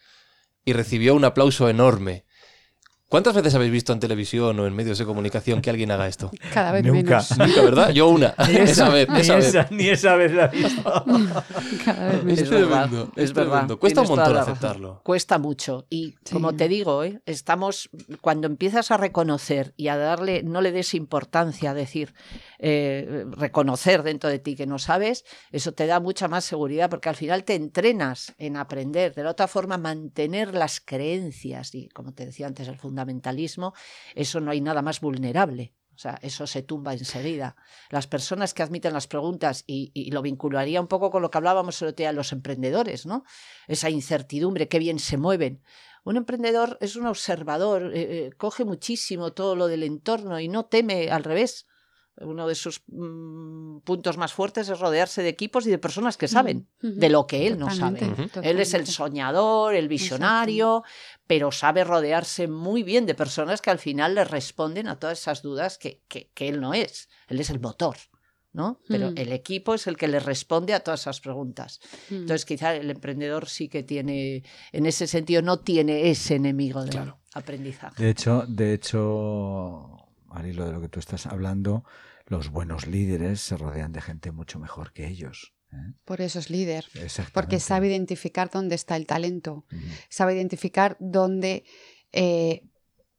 Y 0.64 0.72
recibió 0.72 1.16
un 1.16 1.24
aplauso 1.24 1.68
enorme. 1.68 2.26
¿Cuántas 3.08 3.34
veces 3.34 3.54
habéis 3.54 3.72
visto 3.72 3.94
en 3.94 4.00
televisión 4.00 4.60
o 4.60 4.66
en 4.66 4.76
medios 4.76 4.98
de 4.98 5.06
comunicación 5.06 5.62
que 5.62 5.70
alguien 5.70 5.90
haga 5.90 6.06
esto? 6.08 6.30
Cada 6.52 6.72
vez 6.72 6.84
menos. 6.84 7.30
Nunca, 7.38 7.62
¿verdad? 7.62 7.90
Yo 7.90 8.08
una. 8.08 8.34
Ni 8.46 8.56
esa, 8.56 8.90
vez. 8.90 9.08
ni 9.70 9.88
esa 9.88 10.14
vez 10.14 10.32
la 10.32 10.44
he 10.44 10.48
visto. 10.48 10.82
Cada 11.86 12.08
vez 12.10 12.24
menos. 12.24 12.42
Es, 12.42 12.50
verdad, 12.50 12.90
es 13.16 13.32
verdad. 13.32 13.76
Cuesta 13.78 14.02
un 14.02 14.08
montón 14.08 14.36
aceptarlo. 14.36 15.00
Cuesta 15.04 15.38
mucho. 15.38 15.86
Y 15.88 16.16
como 16.30 16.54
te 16.54 16.68
digo, 16.68 17.02
¿eh? 17.02 17.22
estamos, 17.24 17.88
cuando 18.20 18.46
empiezas 18.46 18.90
a 18.90 18.98
reconocer 18.98 19.72
y 19.78 19.88
a 19.88 19.96
darle, 19.96 20.42
no 20.42 20.60
le 20.60 20.70
des 20.70 20.92
importancia 20.92 21.70
a 21.70 21.74
decir, 21.74 22.12
eh, 22.58 23.24
reconocer 23.30 24.02
dentro 24.02 24.28
de 24.28 24.40
ti 24.40 24.56
que 24.56 24.66
no 24.66 24.78
sabes, 24.78 25.24
eso 25.52 25.72
te 25.72 25.86
da 25.86 26.00
mucha 26.00 26.26
más 26.26 26.44
seguridad 26.44 26.90
porque 26.90 27.08
al 27.08 27.16
final 27.16 27.44
te 27.44 27.54
entrenas 27.54 28.34
en 28.38 28.56
aprender. 28.56 29.14
De 29.14 29.22
la 29.22 29.30
otra 29.30 29.46
forma, 29.46 29.78
mantener 29.78 30.54
las 30.54 30.80
creencias 30.80 31.74
y, 31.74 31.88
como 31.88 32.14
te 32.14 32.26
decía 32.26 32.46
antes, 32.46 32.68
el 32.68 32.76
fundamentalismo, 32.76 33.74
eso 34.14 34.40
no 34.40 34.50
hay 34.50 34.60
nada 34.60 34.82
más 34.82 35.00
vulnerable. 35.00 35.74
O 35.94 36.00
sea, 36.00 36.16
eso 36.22 36.46
se 36.46 36.62
tumba 36.62 36.92
enseguida. 36.92 37.56
Las 37.90 38.06
personas 38.06 38.54
que 38.54 38.62
admiten 38.62 38.92
las 38.92 39.08
preguntas, 39.08 39.64
y, 39.66 40.10
lo 40.12 40.22
vincularía 40.22 40.80
un 40.80 40.86
poco 40.86 41.10
con 41.10 41.22
lo 41.22 41.30
que 41.30 41.38
hablábamos 41.38 41.82
el 41.82 41.94
los 42.14 42.32
emprendedores, 42.32 43.04
¿no? 43.04 43.24
Esa 43.66 43.90
incertidumbre, 43.90 44.68
qué 44.68 44.78
bien 44.78 45.00
se 45.00 45.16
mueven. 45.16 45.60
Un 46.04 46.16
emprendedor 46.16 46.78
es 46.80 46.94
un 46.94 47.06
observador, 47.06 47.92
eh, 47.96 48.26
eh, 48.26 48.30
coge 48.36 48.64
muchísimo 48.64 49.32
todo 49.32 49.56
lo 49.56 49.66
del 49.66 49.82
entorno 49.82 50.38
y 50.38 50.46
no 50.46 50.66
teme 50.66 51.10
al 51.10 51.24
revés 51.24 51.66
uno 52.20 52.46
de 52.46 52.54
sus 52.54 52.82
mm, 52.86 53.78
puntos 53.78 54.16
más 54.16 54.32
fuertes 54.32 54.68
es 54.68 54.78
rodearse 54.78 55.22
de 55.22 55.28
equipos 55.28 55.66
y 55.66 55.70
de 55.70 55.78
personas 55.78 56.16
que 56.16 56.28
saben 56.28 56.68
de 56.80 57.08
lo 57.08 57.26
que 57.26 57.46
él 57.46 57.58
no 57.58 57.70
sabe. 57.70 58.00
Él 58.42 58.60
es 58.60 58.74
el 58.74 58.86
soñador, 58.86 59.74
el 59.74 59.88
visionario, 59.88 60.84
pero 61.26 61.52
sabe 61.52 61.84
rodearse 61.84 62.48
muy 62.48 62.82
bien 62.82 63.06
de 63.06 63.14
personas 63.14 63.60
que 63.60 63.70
al 63.70 63.78
final 63.78 64.14
le 64.14 64.24
responden 64.24 64.88
a 64.88 64.98
todas 64.98 65.20
esas 65.20 65.42
dudas 65.42 65.78
que, 65.78 66.02
que, 66.08 66.48
él 66.48 66.60
no 66.60 66.74
es. 66.74 67.08
Él 67.28 67.40
es 67.40 67.50
el 67.50 67.60
motor. 67.60 67.96
¿no? 68.52 68.80
Pero 68.88 69.12
el 69.14 69.32
equipo 69.32 69.74
es 69.74 69.86
el 69.86 69.96
que 69.96 70.08
le 70.08 70.18
responde 70.18 70.74
a 70.74 70.80
todas 70.80 71.02
esas 71.02 71.20
preguntas. 71.20 71.80
Entonces, 72.10 72.44
quizá 72.44 72.74
el 72.74 72.90
emprendedor 72.90 73.48
sí 73.48 73.68
que 73.68 73.84
tiene, 73.84 74.42
en 74.72 74.86
ese 74.86 75.06
sentido, 75.06 75.42
no 75.42 75.60
tiene 75.60 76.10
ese 76.10 76.36
enemigo 76.36 76.82
del 76.82 77.12
aprendizaje. 77.34 78.02
De 78.02 78.10
hecho, 78.10 78.44
de 78.48 78.74
hecho, 78.74 79.97
al 80.30 80.46
hilo 80.46 80.66
de 80.66 80.72
lo 80.72 80.80
que 80.80 80.88
tú 80.88 81.00
estás 81.00 81.26
hablando, 81.26 81.84
los 82.26 82.50
buenos 82.50 82.86
líderes 82.86 83.40
se 83.40 83.56
rodean 83.56 83.92
de 83.92 84.00
gente 84.00 84.32
mucho 84.32 84.58
mejor 84.58 84.92
que 84.92 85.06
ellos. 85.06 85.54
¿eh? 85.72 85.94
Por 86.04 86.20
eso 86.20 86.38
es 86.38 86.50
líder. 86.50 86.84
Porque 87.32 87.60
sabe 87.60 87.88
identificar 87.88 88.50
dónde 88.50 88.74
está 88.74 88.96
el 88.96 89.06
talento. 89.06 89.64
Sabe 90.08 90.34
identificar 90.34 90.96
dónde, 91.00 91.64
eh, 92.12 92.64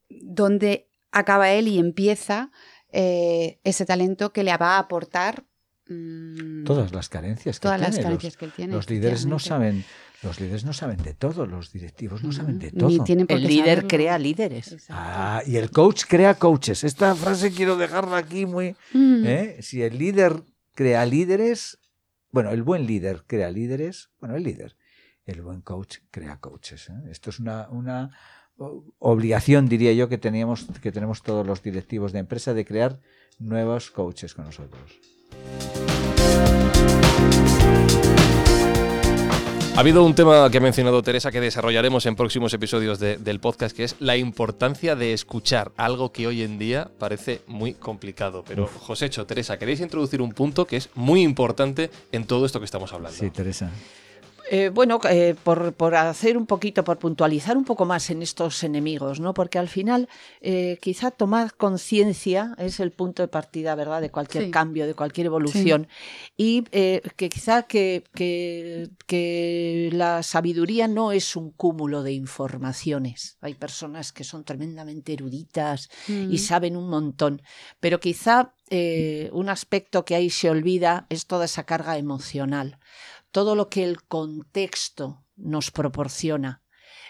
dónde 0.08 0.88
acaba 1.12 1.50
él 1.52 1.68
y 1.68 1.78
empieza 1.78 2.50
eh, 2.92 3.60
ese 3.64 3.84
talento 3.86 4.32
que 4.32 4.44
le 4.44 4.56
va 4.56 4.76
a 4.76 4.78
aportar 4.78 5.44
mm, 5.88 6.64
todas 6.64 6.92
las 6.92 7.08
carencias 7.08 7.58
que 7.58 7.62
todas 7.62 7.80
tiene. 7.80 7.96
las 7.96 8.04
carencias 8.04 8.36
que 8.36 8.44
él 8.44 8.52
tiene. 8.52 8.72
Los 8.74 8.88
líderes 8.88 9.26
no 9.26 9.38
saben 9.38 9.84
los 10.22 10.38
líderes 10.38 10.64
no 10.64 10.72
saben 10.72 11.02
de 11.02 11.14
todo, 11.14 11.46
los 11.46 11.72
directivos 11.72 12.22
no 12.22 12.32
saben 12.32 12.58
de 12.58 12.70
todo. 12.72 13.04
el 13.06 13.42
líder 13.42 13.86
crea 13.86 14.18
líderes. 14.18 14.86
Ah, 14.90 15.42
y 15.46 15.56
el 15.56 15.70
coach 15.70 16.04
crea 16.06 16.34
coaches. 16.34 16.84
Esta 16.84 17.14
frase 17.14 17.50
quiero 17.52 17.76
dejarla 17.76 18.18
aquí 18.18 18.44
muy... 18.44 18.76
¿eh? 18.94 19.58
Si 19.62 19.82
el 19.82 19.98
líder 19.98 20.42
crea 20.74 21.06
líderes, 21.06 21.78
bueno, 22.32 22.50
el 22.50 22.62
buen 22.62 22.86
líder 22.86 23.24
crea 23.26 23.50
líderes, 23.50 24.10
bueno, 24.20 24.36
el 24.36 24.42
líder, 24.42 24.76
el 25.24 25.40
buen 25.40 25.62
coach 25.62 25.98
crea 26.10 26.36
coaches. 26.38 26.90
¿eh? 26.90 27.10
Esto 27.10 27.30
es 27.30 27.38
una, 27.38 27.68
una 27.70 28.10
obligación, 28.98 29.68
diría 29.68 29.94
yo, 29.94 30.10
que, 30.10 30.18
teníamos, 30.18 30.66
que 30.82 30.92
tenemos 30.92 31.22
todos 31.22 31.46
los 31.46 31.62
directivos 31.62 32.12
de 32.12 32.18
empresa 32.18 32.52
de 32.52 32.66
crear 32.66 33.00
nuevos 33.38 33.90
coaches 33.90 34.34
con 34.34 34.44
nosotros. 34.44 35.00
Ha 39.76 39.80
habido 39.82 40.04
un 40.04 40.14
tema 40.14 40.50
que 40.50 40.58
ha 40.58 40.60
mencionado 40.60 41.02
Teresa 41.02 41.30
que 41.30 41.40
desarrollaremos 41.40 42.04
en 42.04 42.14
próximos 42.14 42.52
episodios 42.52 42.98
del 42.98 43.40
podcast, 43.40 43.74
que 43.74 43.84
es 43.84 43.96
la 43.98 44.16
importancia 44.16 44.94
de 44.94 45.14
escuchar, 45.14 45.72
algo 45.78 46.12
que 46.12 46.26
hoy 46.26 46.42
en 46.42 46.58
día 46.58 46.90
parece 46.98 47.40
muy 47.46 47.72
complicado. 47.72 48.44
Pero, 48.46 48.66
Josécho, 48.66 49.24
Teresa, 49.26 49.58
queréis 49.58 49.80
introducir 49.80 50.20
un 50.20 50.32
punto 50.32 50.66
que 50.66 50.76
es 50.76 50.90
muy 50.94 51.22
importante 51.22 51.90
en 52.12 52.26
todo 52.26 52.44
esto 52.44 52.58
que 52.58 52.66
estamos 52.66 52.92
hablando. 52.92 53.16
Sí, 53.16 53.30
Teresa. 53.30 53.70
Eh, 54.52 54.68
bueno, 54.68 54.98
eh, 55.08 55.36
por, 55.44 55.94
hacer 55.94 56.36
un 56.36 56.44
poquito, 56.44 56.82
por 56.82 56.98
puntualizar 56.98 57.56
un 57.56 57.64
poco 57.64 57.84
más 57.84 58.10
en 58.10 58.20
estos 58.20 58.64
enemigos, 58.64 59.20
¿no? 59.20 59.32
Porque 59.32 59.60
al 59.60 59.68
final, 59.68 60.08
eh, 60.40 60.76
quizá 60.82 61.12
tomar 61.12 61.54
conciencia 61.54 62.56
es 62.58 62.80
el 62.80 62.90
punto 62.90 63.22
de 63.22 63.28
partida, 63.28 63.76
¿verdad?, 63.76 64.00
de 64.00 64.10
cualquier 64.10 64.50
cambio, 64.50 64.88
de 64.88 64.94
cualquier 64.94 65.26
evolución. 65.26 65.86
Y 66.36 66.62
que 66.62 67.28
quizá 67.32 67.62
que, 67.62 68.02
que, 68.12 69.90
la 69.92 70.24
sabiduría 70.24 70.88
no 70.88 71.12
es 71.12 71.36
un 71.36 71.52
cúmulo 71.52 72.02
de 72.02 72.12
informaciones. 72.12 73.38
Hay 73.42 73.54
personas 73.54 74.12
que 74.12 74.24
son 74.24 74.42
tremendamente 74.42 75.12
eruditas 75.12 75.90
y 76.08 76.12
mm. 76.12 76.38
saben 76.38 76.76
un 76.76 76.88
montón, 76.88 77.40
pero 77.78 78.00
quizá 78.00 78.52
un 79.32 79.48
aspecto 79.48 80.04
que 80.04 80.16
ahí 80.16 80.28
se 80.28 80.50
olvida 80.50 81.06
es 81.08 81.26
toda 81.26 81.44
esa 81.44 81.64
carga 81.64 81.98
emocional 81.98 82.78
todo 83.30 83.54
lo 83.54 83.68
que 83.68 83.84
el 83.84 84.02
contexto 84.02 85.24
nos 85.36 85.70
proporciona 85.70 86.62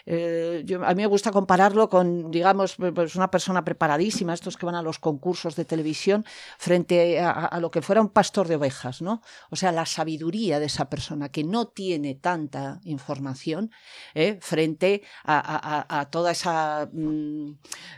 eh, 0.05 0.65
a 0.83 0.93
mí 0.93 1.01
me 1.01 1.07
gusta 1.07 1.31
compararlo 1.31 1.89
con, 1.89 2.31
digamos, 2.31 2.75
pues 2.75 3.15
una 3.15 3.31
persona 3.31 3.63
preparadísima, 3.63 4.33
estos 4.33 4.57
que 4.57 4.65
van 4.65 4.75
a 4.75 4.81
los 4.81 4.99
concursos 4.99 5.55
de 5.55 5.65
televisión, 5.65 6.25
frente 6.57 7.19
a, 7.19 7.59
lo 7.59 7.71
que 7.71 7.81
fuera 7.81 8.01
un 8.01 8.09
pastor 8.09 8.47
de 8.47 8.55
ovejas, 8.55 9.01
¿no? 9.01 9.21
O 9.49 9.55
sea, 9.55 9.71
la 9.71 9.85
sabiduría 9.85 10.59
de 10.59 10.65
esa 10.65 10.89
persona 10.89 11.29
que 11.29 11.43
no 11.43 11.67
tiene 11.67 12.15
tanta 12.15 12.79
información 12.83 13.71
¿eh? 14.15 14.37
frente 14.41 15.03
a, 15.23 16.07
toda 16.11 16.31
esa 16.31 16.89
mm, 16.91 17.51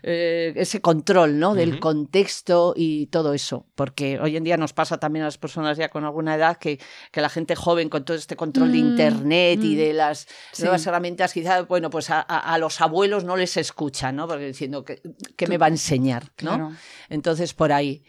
eh, 0.03 0.53
ese 0.55 0.81
control, 0.81 1.39
¿no? 1.39 1.53
Del 1.53 1.79
contexto 1.79 2.74
y 2.75 3.07
todo 3.07 3.33
eso, 3.33 3.65
porque 3.75 4.19
hoy 4.19 4.38
en 4.38 4.43
día 4.43 4.57
nos 4.57 4.74
pasa 4.74 5.00
también 5.00 5.24
a 5.24 5.27
las 5.27 5.38
personas 5.38 5.77
ya 5.77 5.89
con 5.89 6.03
alguna 6.03 6.36
edad 6.36 6.57
que, 6.57 6.79
que 7.12 7.22
la 7.22 7.29
gente 7.29 7.55
joven 7.55 7.89
con 7.89 8.03
todo 8.05 8.17
este 8.17 8.36
control 8.36 8.72
de 8.72 8.79
mm, 8.79 8.88
internet 8.88 9.60
y 9.63 9.75
mm. 9.75 9.77
de 9.77 9.93
las 9.93 10.27
nuevas 10.60 10.86
herramientas, 10.86 11.33
quizás, 11.33 11.67
bueno, 11.67 11.89
pues 11.94 12.10
a, 12.10 12.20
a- 12.20 12.54
a 12.54 12.58
los 12.58 12.82
abuelos 12.82 13.24
no 13.24 13.38
les 13.38 13.56
escuchan, 13.56 14.16
¿no? 14.16 14.28
Porque 14.28 14.48
diciendo 14.48 14.84
que, 14.84 15.02
que 15.38 15.46
me 15.48 15.58
va 15.60 15.68
a 15.68 15.70
enseñar, 15.70 16.24
¿no? 16.42 16.56
Claro. 16.56 16.72
Entonces, 17.10 17.54
por 17.54 17.72
ahí. 17.72 18.04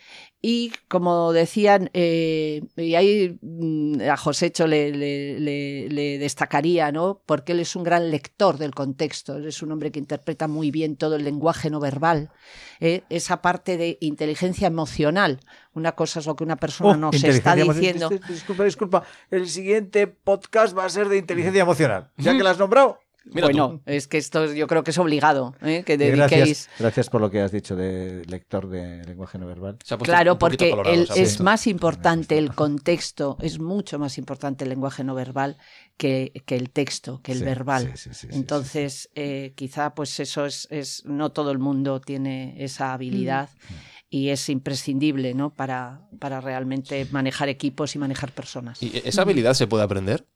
Y 0.46 0.72
como 0.88 1.32
decían, 1.32 1.88
eh, 1.94 2.62
y 2.76 2.94
ahí 2.96 3.38
mm, 3.40 4.00
a 4.10 4.16
Josécho 4.18 4.66
le, 4.66 4.90
le- 4.90 5.40
le- 5.40 5.88
le 5.88 6.18
destacaría, 6.18 6.92
¿no? 6.92 7.22
Porque 7.24 7.52
él 7.52 7.60
es 7.60 7.76
un 7.76 7.82
gran 7.82 8.10
lector 8.10 8.58
del 8.58 8.74
contexto, 8.74 9.36
él 9.36 9.46
es 9.46 9.62
un 9.62 9.72
hombre 9.72 9.90
que 9.90 9.98
interpreta 9.98 10.46
muy 10.48 10.70
bien 10.70 10.96
todo 10.96 11.16
el 11.16 11.24
lenguaje 11.24 11.70
no 11.70 11.80
verbal, 11.80 12.30
¿eh? 12.80 13.04
esa 13.08 13.40
parte 13.40 13.78
de 13.78 13.96
inteligencia 14.00 14.66
emocional. 14.66 15.40
Una 15.72 15.92
cosa 15.92 16.20
es 16.20 16.26
lo 16.26 16.36
que 16.36 16.44
una 16.44 16.56
persona 16.56 16.90
Oh, 16.90 16.96
nos 16.96 17.14
está 17.24 17.54
diciendo. 17.56 18.10
Dis- 18.10 18.20
dis- 18.20 18.28
Disculpa, 18.34 18.64
disculpa. 18.64 19.02
El 19.30 19.48
siguiente 19.48 20.06
podcast 20.08 20.76
va 20.76 20.84
a 20.84 20.90
ser 20.90 21.08
de 21.08 21.16
inteligencia 21.16 21.62
emocional. 21.62 22.10
Ya 22.18 22.36
que 22.36 22.42
la 22.42 22.50
has 22.50 22.58
nombrado. 22.58 22.98
Mira 23.26 23.48
tú. 23.48 23.56
bueno, 23.56 23.80
es 23.86 24.06
que 24.06 24.18
esto 24.18 24.44
es- 24.44 24.54
yo 24.54 24.66
creo 24.66 24.84
que 24.84 24.90
es 24.90 24.98
obligado, 24.98 25.54
¿eh? 25.62 25.82
que 25.86 25.94
Y 25.94 25.96
dediquéis. 25.96 26.30
Gracias, 26.30 26.68
gracias 26.78 27.10
por 27.10 27.20
lo 27.20 27.30
que 27.30 27.40
has 27.40 27.52
dicho 27.52 27.74
de 27.74 28.22
lector 28.26 28.68
de 28.68 29.04
lenguaje 29.04 29.38
no 29.38 29.46
verbal. 29.46 29.78
Claro, 30.02 30.38
porque 30.38 30.70
colorado, 30.70 30.94
el- 30.94 31.08
es 31.16 31.40
más 31.40 31.66
importante 31.66 32.36
el 32.36 32.54
contexto, 32.54 33.36
es 33.40 33.58
mucho 33.58 33.98
más 33.98 34.18
importante 34.18 34.64
el 34.64 34.70
lenguaje 34.70 35.04
no 35.04 35.14
verbal 35.14 35.56
que, 35.96 36.32
que 36.44 36.56
el 36.56 36.70
texto, 36.70 37.20
que 37.22 37.32
el 37.32 37.38
Sí, 37.38 37.44
verbal. 37.44 37.92
sí, 37.94 38.10
sí, 38.10 38.10
sí, 38.14 38.26
sí, 38.30 38.36
Entonces, 38.38 39.10
eh, 39.14 39.52
quizá 39.56 39.94
pues 39.94 40.20
eso 40.20 40.44
es, 40.44 40.68
es, 40.70 41.04
no 41.06 41.30
todo 41.32 41.50
el 41.50 41.58
mundo 41.58 42.00
tiene 42.00 42.54
esa 42.62 42.92
habilidad 42.92 43.48
Mm. 43.70 43.74
y 44.10 44.28
es 44.28 44.48
imprescindible, 44.48 45.34
¿no? 45.34 45.54
Para, 45.54 46.02
para 46.18 46.40
realmente 46.40 47.06
manejar 47.10 47.48
equipos 47.48 47.94
y 47.94 47.98
manejar 47.98 48.32
personas. 48.32 48.82
¿Y 48.82 49.00
esa 49.04 49.22
habilidad 49.22 49.54
se 49.54 49.66
puede 49.66 49.82
aprender? 49.84 50.26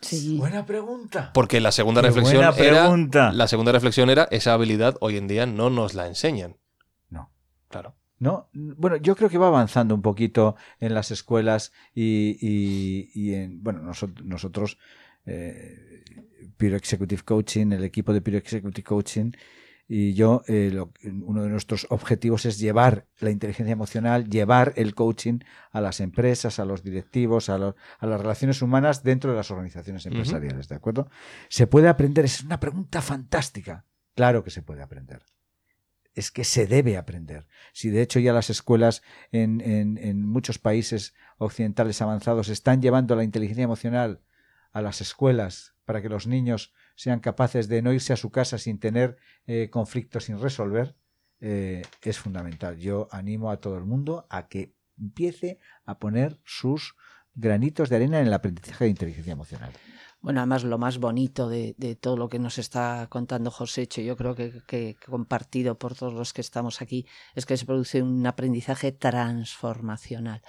Sí. 0.00 0.36
Buena 0.38 0.64
pregunta. 0.66 1.30
Porque 1.34 1.60
la 1.60 1.72
segunda 1.72 2.00
Qué 2.00 2.08
reflexión 2.08 2.36
buena 2.44 2.56
era 2.56 3.32
la 3.32 3.48
segunda 3.48 3.72
reflexión 3.72 4.10
era 4.10 4.28
esa 4.30 4.52
habilidad 4.52 4.96
hoy 5.00 5.16
en 5.16 5.26
día 5.28 5.46
no 5.46 5.70
nos 5.70 5.94
la 5.94 6.06
enseñan. 6.06 6.56
No. 7.10 7.30
Claro. 7.68 7.96
No, 8.18 8.48
bueno, 8.52 8.96
yo 8.96 9.14
creo 9.14 9.28
que 9.28 9.36
va 9.36 9.48
avanzando 9.48 9.94
un 9.94 10.00
poquito 10.00 10.56
en 10.80 10.94
las 10.94 11.10
escuelas 11.10 11.72
y, 11.94 12.38
y- 12.40 13.10
y 13.14 13.34
en, 13.34 13.62
bueno, 13.62 13.80
nosotros, 13.82 14.24
nosotros 14.26 14.78
eh, 15.26 16.02
Peer 16.56 16.74
Executive 16.74 17.22
Coaching, 17.22 17.72
el 17.72 17.84
equipo 17.84 18.12
de 18.14 18.22
Peer 18.22 18.36
Executive 18.36 18.84
Coaching 18.84 19.32
y 19.88 20.14
yo, 20.14 20.42
eh, 20.48 20.70
lo- 20.72 20.92
uno 21.24 21.42
de 21.44 21.48
nuestros 21.48 21.86
objetivos 21.90 22.44
es 22.44 22.58
llevar 22.58 23.06
la 23.20 23.30
inteligencia 23.30 23.72
emocional, 23.72 24.28
llevar 24.28 24.72
el 24.76 24.94
coaching 24.94 25.38
a 25.70 25.80
las 25.80 26.00
empresas, 26.00 26.58
a 26.58 26.64
los 26.64 26.82
directivos, 26.82 27.48
a, 27.48 27.58
los- 27.58 27.74
a 27.98 28.06
las 28.06 28.20
relaciones 28.20 28.62
humanas 28.62 29.02
dentro 29.04 29.30
de 29.30 29.36
las 29.36 29.50
organizaciones 29.50 30.04
empresariales, 30.06 30.68
¿de 30.68 30.74
acuerdo? 30.74 31.08
¿Se 31.48 31.66
puede 31.66 31.88
aprender? 31.88 32.24
Es 32.24 32.42
una 32.42 32.58
pregunta 32.58 33.00
fantástica. 33.00 33.84
Claro 34.16 34.42
que 34.42 34.50
se 34.50 34.62
puede 34.62 34.82
aprender. 34.82 35.22
Es 36.14 36.30
que 36.30 36.44
se 36.44 36.66
debe 36.66 36.96
aprender. 36.96 37.46
Si 37.74 37.90
de 37.90 38.00
hecho 38.02 38.18
ya 38.18 38.32
las 38.32 38.48
escuelas 38.50 39.02
en, 39.32 39.60
en- 39.60 39.98
en 39.98 40.26
muchos 40.26 40.58
países 40.58 41.14
occidentales 41.38 42.00
avanzados 42.02 42.48
están 42.48 42.80
llevando 42.80 43.14
la 43.14 43.22
inteligencia 43.24 43.64
emocional 43.64 44.22
a 44.72 44.80
las 44.82 45.00
escuelas 45.00 45.74
para 45.84 46.00
que 46.02 46.08
los 46.08 46.26
niños 46.26 46.72
sean 46.96 47.20
capaces 47.20 47.68
de 47.68 47.82
no 47.82 47.92
irse 47.92 48.12
a 48.12 48.16
su 48.16 48.30
casa 48.30 48.58
sin 48.58 48.80
tener 48.80 49.16
eh, 49.46 49.70
conflictos 49.70 50.24
sin 50.24 50.40
resolver, 50.40 50.96
eh, 51.40 51.82
es 52.02 52.18
fundamental. 52.18 52.78
Yo 52.78 53.08
animo 53.12 53.50
a 53.50 53.58
todo 53.58 53.76
el 53.76 53.84
mundo 53.84 54.26
a 54.30 54.48
que 54.48 54.74
empiece 54.98 55.60
a 55.84 55.98
poner 55.98 56.40
sus 56.44 56.96
granitos 57.34 57.90
de 57.90 57.96
arena 57.96 58.20
en 58.20 58.26
el 58.26 58.32
aprendizaje 58.32 58.84
de 58.84 58.90
inteligencia 58.90 59.32
emocional. 59.32 59.72
Bueno, 60.22 60.40
además 60.40 60.64
lo 60.64 60.78
más 60.78 60.98
bonito 60.98 61.48
de, 61.48 61.74
de 61.78 61.94
todo 61.94 62.16
lo 62.16 62.28
que 62.28 62.38
nos 62.38 62.58
está 62.58 63.06
contando 63.10 63.50
Josécho, 63.50 64.00
yo 64.00 64.16
creo 64.16 64.34
que, 64.34 64.62
que 64.66 64.96
compartido 65.06 65.78
por 65.78 65.94
todos 65.94 66.14
los 66.14 66.32
que 66.32 66.40
estamos 66.40 66.80
aquí, 66.82 67.06
es 67.34 67.46
que 67.46 67.56
se 67.56 67.66
produce 67.66 68.02
un 68.02 68.26
aprendizaje 68.26 68.90
transformacional. 68.90 70.42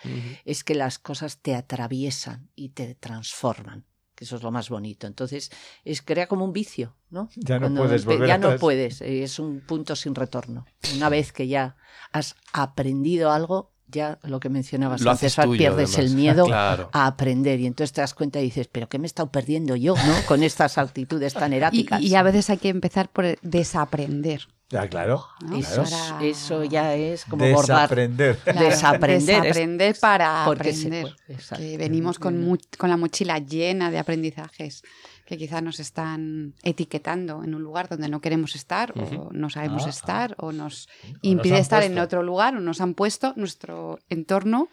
Es 0.46 0.64
que 0.64 0.74
las 0.74 0.98
cosas 0.98 1.42
te 1.42 1.54
atraviesan 1.54 2.50
y 2.56 2.70
te 2.70 2.96
transforman, 2.96 3.86
que 4.18 4.26
eso 4.26 4.36
es 4.36 4.42
lo 4.44 4.52
más 4.52 4.68
bonito. 4.70 5.06
Entonces, 5.08 5.52
es 5.86 6.02
crea 6.02 6.28
como 6.28 6.44
un 6.44 6.52
vicio, 6.52 6.98
¿no? 7.12 7.30
Ya 7.36 7.56
no 7.60 7.68
Cuando 7.68 7.84
puedes 7.84 8.04
volver 8.04 8.28
Ya 8.28 8.38
no 8.40 8.48
atrás. 8.48 8.60
puedes, 8.60 9.02
eh, 9.02 9.24
es 9.24 9.38
un 9.40 9.62
punto 9.62 9.96
sin 9.96 10.16
retorno. 10.16 10.66
Una 10.96 11.08
vez 11.10 11.32
que 11.32 11.48
ya 11.48 11.78
has 12.12 12.36
aprendido 12.52 13.32
algo, 13.32 13.72
ya 13.90 14.18
lo 14.24 14.40
que 14.40 14.50
mencionabas 14.50 15.02
Lo 15.02 15.12
antes, 15.12 15.38
haces 15.38 15.46
tuyo, 15.46 15.58
pierdes 15.60 15.94
además. 15.94 16.12
el 16.12 16.18
miedo 16.22 16.46
Claro. 16.46 16.90
a 16.92 17.06
aprender 17.06 17.60
y 17.60 17.68
entonces 17.68 17.94
te 17.94 18.02
das 18.02 18.14
cuenta 18.16 18.40
y 18.42 18.44
dices, 18.46 18.68
pero 18.68 18.90
¿qué 18.90 18.98
me 19.00 19.06
he 19.06 19.08
estado 19.08 19.32
perdiendo 19.32 19.76
yo, 19.76 19.94
no? 19.96 20.14
Con 20.28 20.42
estas 20.44 20.78
actitudes 20.80 21.34
tan 21.36 21.54
Y, 21.54 21.58
eráticas. 21.58 22.02
y 22.02 22.16
a 22.16 22.24
veces 22.24 22.50
hay 22.50 22.58
que 22.58 22.70
empezar 22.70 23.10
por 23.10 23.24
el 23.26 23.38
desaprender. 23.44 24.48
Ya, 24.70 24.86
claro. 24.90 25.26
¿no? 25.42 25.58
eso, 25.58 25.84
eso 26.22 26.64
ya 26.66 26.94
es 26.94 27.24
como. 27.26 27.46
Desaprender. 27.46 28.38
Claro, 28.40 28.60
desaprender 28.66 29.36
es- 29.38 29.42
Desaprender 29.44 29.96
para 30.02 30.44
se 30.46 30.52
aprender. 30.52 31.16
que 31.58 31.78
venimos 31.78 32.20
con, 32.20 32.42
mu- 32.42 32.58
con 32.78 32.90
la 32.90 32.98
mochila 32.98 33.40
llena 33.40 33.92
de 33.92 34.00
aprendizajes 34.00 34.82
que 35.28 35.38
quizás 35.38 35.62
nos 35.62 35.80
están 35.80 36.54
etiquetando 36.64 37.44
en 37.44 37.54
un 37.54 37.62
lugar 37.62 37.90
donde 37.90 38.08
no 38.08 38.22
queremos 38.22 38.56
estar 38.56 38.94
o 38.98 39.30
no 39.34 39.50
sabemos 39.50 39.86
Ah, 39.86 39.90
estar 39.90 40.36
o 40.40 40.54
nos 40.54 40.88
impide 41.22 41.60
estar 41.60 41.84
en 41.84 42.00
otro 42.00 42.24
lugar 42.24 42.56
o 42.56 42.62
nos 42.62 42.80
han 42.80 42.94
puesto 42.94 43.34
nuestro 43.36 44.00
entorno 44.10 44.70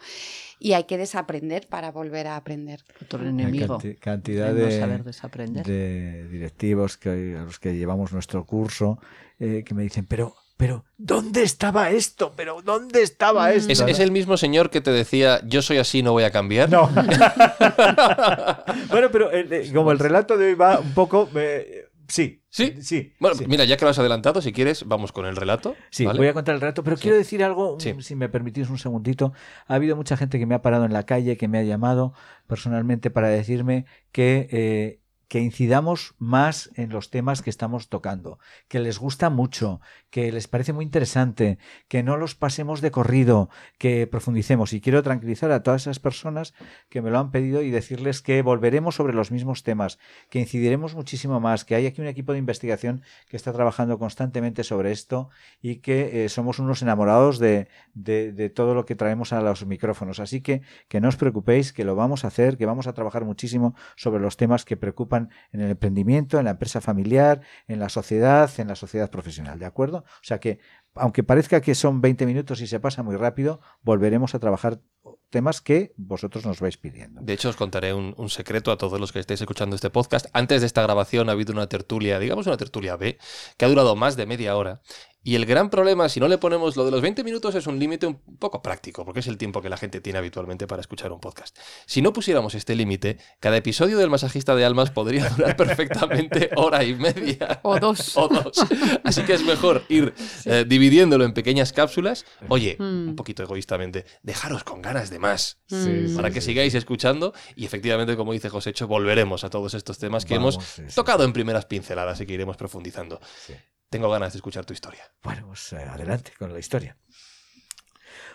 y 0.57 0.71
hay 0.73 0.85
que 0.85 0.97
desaprender 0.97 1.67
para 1.67 1.91
volver 1.91 2.27
a 2.27 2.37
aprender. 2.37 2.79
Otro 3.01 3.27
enemigo. 3.27 3.77
canti- 3.77 3.95
cantidad 3.99 4.53
de, 4.53 4.79
saber 4.79 5.03
desaprender. 5.03 5.65
de 5.65 6.27
directivos 6.29 6.95
que, 6.97 7.35
a 7.37 7.43
los 7.43 7.59
que 7.59 7.75
llevamos 7.75 8.13
nuestro 8.13 8.45
curso 8.45 8.97
eh, 9.39 9.63
que 9.65 9.73
me 9.75 9.83
dicen, 9.83 10.05
pero, 10.07 10.33
pero, 10.57 10.85
¿dónde 10.97 11.43
estaba 11.43 11.89
esto? 11.91 12.33
¿Pero 12.35 12.61
dónde 12.61 13.01
estaba 13.01 13.47
Mm. 13.49 13.69
esto? 13.69 13.87
¿Es, 13.87 13.99
el 13.99 14.11
mismo 14.11 14.37
señor 14.37 14.69
que 14.69 14.81
te 14.81 14.91
decía, 14.91 15.41
yo 15.45 15.61
soy 15.61 15.77
así, 15.77 16.01
no 16.03 16.11
voy 16.13 16.23
a 16.23 16.31
cambiar? 16.31 16.69
No. 16.69 16.87
bueno, 18.89 19.09
pero 19.11 19.31
eh, 19.31 19.47
eh, 19.49 19.71
como 19.73 19.91
el 19.91 19.99
relato 19.99 20.37
de 20.37 20.47
hoy 20.47 20.53
va 20.55 20.79
un 20.79 20.93
poco... 20.93 21.29
eh, 21.35 21.85
sí. 22.07 22.41
¿Sí? 22.49 22.73
Sí. 22.81 23.13
Bueno, 23.19 23.35
sí. 23.35 23.45
mira, 23.47 23.65
ya 23.65 23.75
que 23.75 23.83
lo 23.83 23.91
has 23.91 23.99
adelantado, 23.99 24.41
si 24.41 24.53
quieres, 24.53 24.87
vamos 24.87 25.11
con 25.11 25.25
el 25.25 25.35
relato. 25.35 25.75
Sí, 25.89 26.05
¿vale? 26.05 26.19
voy 26.19 26.27
a 26.29 26.33
contar 26.33 26.55
el 26.55 26.61
relato, 26.61 26.83
pero 26.85 26.95
Sí. 26.95 27.01
quiero 27.03 27.17
decir 27.17 27.43
algo, 27.43 27.77
Sí. 27.81 27.93
si 27.99 28.15
me 28.15 28.29
permitís 28.29 28.69
un 28.69 28.77
segundito. 28.77 29.33
Ha 29.67 29.75
habido 29.75 29.97
mucha 29.97 30.15
gente 30.15 30.39
que 30.39 30.45
me 30.45 30.55
ha 30.55 30.61
parado 30.61 30.85
en 30.85 30.93
la 30.93 31.03
calle, 31.03 31.35
que 31.35 31.49
me 31.49 31.57
ha 31.57 31.63
llamado 31.63 32.13
personalmente 32.47 33.09
para 33.09 33.27
decirme 33.27 33.85
que, 34.13 34.47
eh, 34.51 34.99
que 35.27 35.39
incidamos 35.39 36.15
más 36.19 36.69
en 36.75 36.89
los 36.89 37.09
temas 37.09 37.41
que 37.41 37.49
estamos 37.49 37.89
tocando, 37.89 38.39
que 38.67 38.79
les 38.79 38.99
gusta 38.99 39.29
mucho, 39.29 39.81
que 40.09 40.31
les 40.31 40.47
parece 40.47 40.71
muy 40.73 40.85
interesante, 40.85 41.57
que 41.87 42.03
no 42.03 42.17
los 42.17 42.35
pasemos 42.35 42.81
de 42.81 42.91
corrido, 42.91 43.49
que 43.77 44.07
profundicemos. 44.07 44.73
Y 44.73 44.81
quiero 44.81 45.01
tranquilizar 45.03 45.51
a 45.51 45.63
todas 45.63 45.83
esas 45.83 45.99
personas 45.99 46.53
que 46.89 47.01
me 47.01 47.09
lo 47.09 47.19
han 47.19 47.31
pedido 47.31 47.61
y 47.61 47.71
decirles 47.71 48.21
que 48.21 48.41
volveremos 48.41 48.95
sobre 48.95 49.13
los 49.13 49.31
mismos 49.31 49.63
temas, 49.63 49.97
que 50.29 50.39
incidiremos 50.39 50.93
muchísimo 50.95 51.39
más, 51.39 51.65
que 51.65 51.75
hay 51.75 51.85
aquí 51.87 52.01
un 52.01 52.07
equipo 52.07 52.33
de 52.33 52.39
investigación 52.39 53.01
que 53.29 53.37
está 53.37 53.51
trabajando 53.53 53.97
constantemente 53.97 54.63
sobre 54.63 54.91
esto 54.91 55.29
y 55.61 55.77
que 55.77 56.25
eh, 56.25 56.29
somos 56.29 56.59
unos 56.59 56.81
enamorados 56.81 57.39
de, 57.39 57.67
de- 57.93 58.31
de 58.31 58.49
todo 58.49 58.75
lo 58.75 58.85
que 58.85 58.95
traemos 58.95 59.33
a 59.33 59.41
los 59.41 59.65
micrófonos. 59.65 60.19
Así 60.19 60.41
que 60.41 60.61
que 60.87 61.01
no 61.01 61.07
os 61.09 61.15
preocupéis, 61.17 61.73
que 61.73 61.83
lo 61.83 61.95
vamos 61.95 62.23
a 62.25 62.27
hacer, 62.27 62.57
que 62.57 62.65
vamos 62.65 62.87
a 62.87 62.93
trabajar 62.93 63.25
muchísimo 63.25 63.75
sobre 63.95 64.21
los 64.21 64.37
temas 64.37 64.65
que 64.65 64.77
preocupan 64.77 65.14
en 65.17 65.61
el 65.61 65.71
emprendimiento, 65.71 66.39
en 66.39 66.45
la 66.45 66.51
empresa 66.51 66.81
familiar, 66.81 67.41
en 67.67 67.79
la 67.79 67.89
sociedad, 67.89 68.49
en 68.57 68.67
la 68.67 68.75
sociedad 68.75 69.09
profesional. 69.09 69.59
¿De 69.59 69.65
acuerdo? 69.65 69.99
O 69.99 70.23
sea 70.23 70.39
que, 70.39 70.59
aunque 70.93 71.23
parezca 71.23 71.61
que 71.61 71.75
son 71.75 72.01
20 72.01 72.25
minutos 72.25 72.61
y 72.61 72.67
se 72.67 72.79
pasa 72.79 73.03
muy 73.03 73.15
rápido, 73.15 73.59
volveremos 73.81 74.35
a 74.35 74.39
trabajar 74.39 74.79
temas 75.29 75.61
que 75.61 75.93
vosotros 75.97 76.45
nos 76.45 76.59
vais 76.59 76.77
pidiendo. 76.77 77.21
De 77.21 77.33
hecho, 77.33 77.49
os 77.49 77.55
contaré 77.55 77.93
un, 77.93 78.13
un 78.17 78.29
secreto 78.29 78.71
a 78.71 78.77
todos 78.77 78.99
los 78.99 79.11
que 79.11 79.19
estéis 79.19 79.41
escuchando 79.41 79.75
este 79.75 79.89
podcast. 79.89 80.27
Antes 80.33 80.61
de 80.61 80.67
esta 80.67 80.81
grabación 80.81 81.29
ha 81.29 81.33
habido 81.33 81.53
una 81.53 81.67
tertulia, 81.67 82.19
digamos 82.19 82.47
una 82.47 82.57
tertulia 82.57 82.95
B, 82.95 83.17
que 83.57 83.65
ha 83.65 83.67
durado 83.69 83.95
más 83.95 84.15
de 84.15 84.25
media 84.25 84.55
hora. 84.55 84.81
Y 85.27 85.33
el 85.33 85.47
gran 85.47 85.71
problema, 85.71 86.07
si 86.07 86.19
no 86.19 86.27
le 86.27 86.37
ponemos 86.37 86.77
lo 86.77 86.85
de 86.85 86.91
los 86.91 87.01
20 87.01 87.23
minutos, 87.23 87.55
es 87.55 87.65
un 87.65 87.79
límite 87.79 88.05
un 88.05 88.21
poco 88.37 88.61
práctico, 88.61 89.03
porque 89.05 89.21
es 89.21 89.27
el 89.27 89.39
tiempo 89.39 89.59
que 89.59 89.69
la 89.69 89.77
gente 89.77 89.99
tiene 89.99 90.19
habitualmente 90.19 90.67
para 90.67 90.81
escuchar 90.81 91.11
un 91.11 91.19
podcast. 91.19 91.57
Si 91.87 92.03
no 92.03 92.13
pusiéramos 92.13 92.53
este 92.53 92.75
límite, 92.75 93.17
cada 93.39 93.57
episodio 93.57 93.97
del 93.97 94.11
masajista 94.11 94.55
de 94.55 94.65
almas 94.65 94.91
podría 94.91 95.27
durar 95.35 95.57
perfectamente 95.57 96.51
hora 96.57 96.83
y 96.83 96.93
media. 96.93 97.59
O 97.63 97.79
dos. 97.79 98.15
o 98.17 98.27
dos. 98.27 98.67
Así 99.03 99.23
que 99.23 99.33
es 99.33 99.43
mejor 99.43 99.81
ir 99.89 100.13
eh, 100.45 100.63
dividiéndolo 100.67 101.25
en 101.25 101.33
pequeñas 101.33 101.73
cápsulas. 101.73 102.23
Oye, 102.47 102.75
Mm. 102.77 103.09
un 103.09 103.15
poquito 103.15 103.41
egoístamente, 103.41 104.05
dejaros 104.21 104.63
con 104.63 104.81
ganas 104.83 105.09
de 105.09 105.14
más 105.19 105.59
Sí, 105.67 106.13
para 106.15 106.29
sí, 106.29 106.33
que 106.33 106.41
sí. 106.41 106.47
sigáis 106.47 106.75
escuchando 106.75 107.33
y 107.55 107.65
efectivamente, 107.65 108.15
como 108.15 108.33
dice 108.33 108.49
Josécho, 108.49 108.87
volveremos 108.87 109.43
a 109.43 109.49
todos 109.49 109.73
estos 109.73 109.97
temas 109.97 110.25
que 110.25 110.35
Vamos, 110.35 110.55
hemos 110.55 110.65
sí, 110.67 110.83
sí, 110.87 110.95
tocado 110.95 111.23
en 111.23 111.33
primeras 111.33 111.65
pinceladas 111.65 112.19
y 112.21 112.25
que 112.25 112.33
iremos 112.33 112.57
profundizando. 112.57 113.19
Sí. 113.45 113.53
Tengo 113.89 114.09
ganas 114.09 114.33
de 114.33 114.37
escuchar 114.37 114.65
tu 114.65 114.73
historia. 114.73 115.03
Bueno, 115.23 115.47
pues 115.47 115.71
eh, 115.73 115.77
adelante 115.77 116.31
con 116.37 116.51
la 116.51 116.59
historia. 116.59 116.97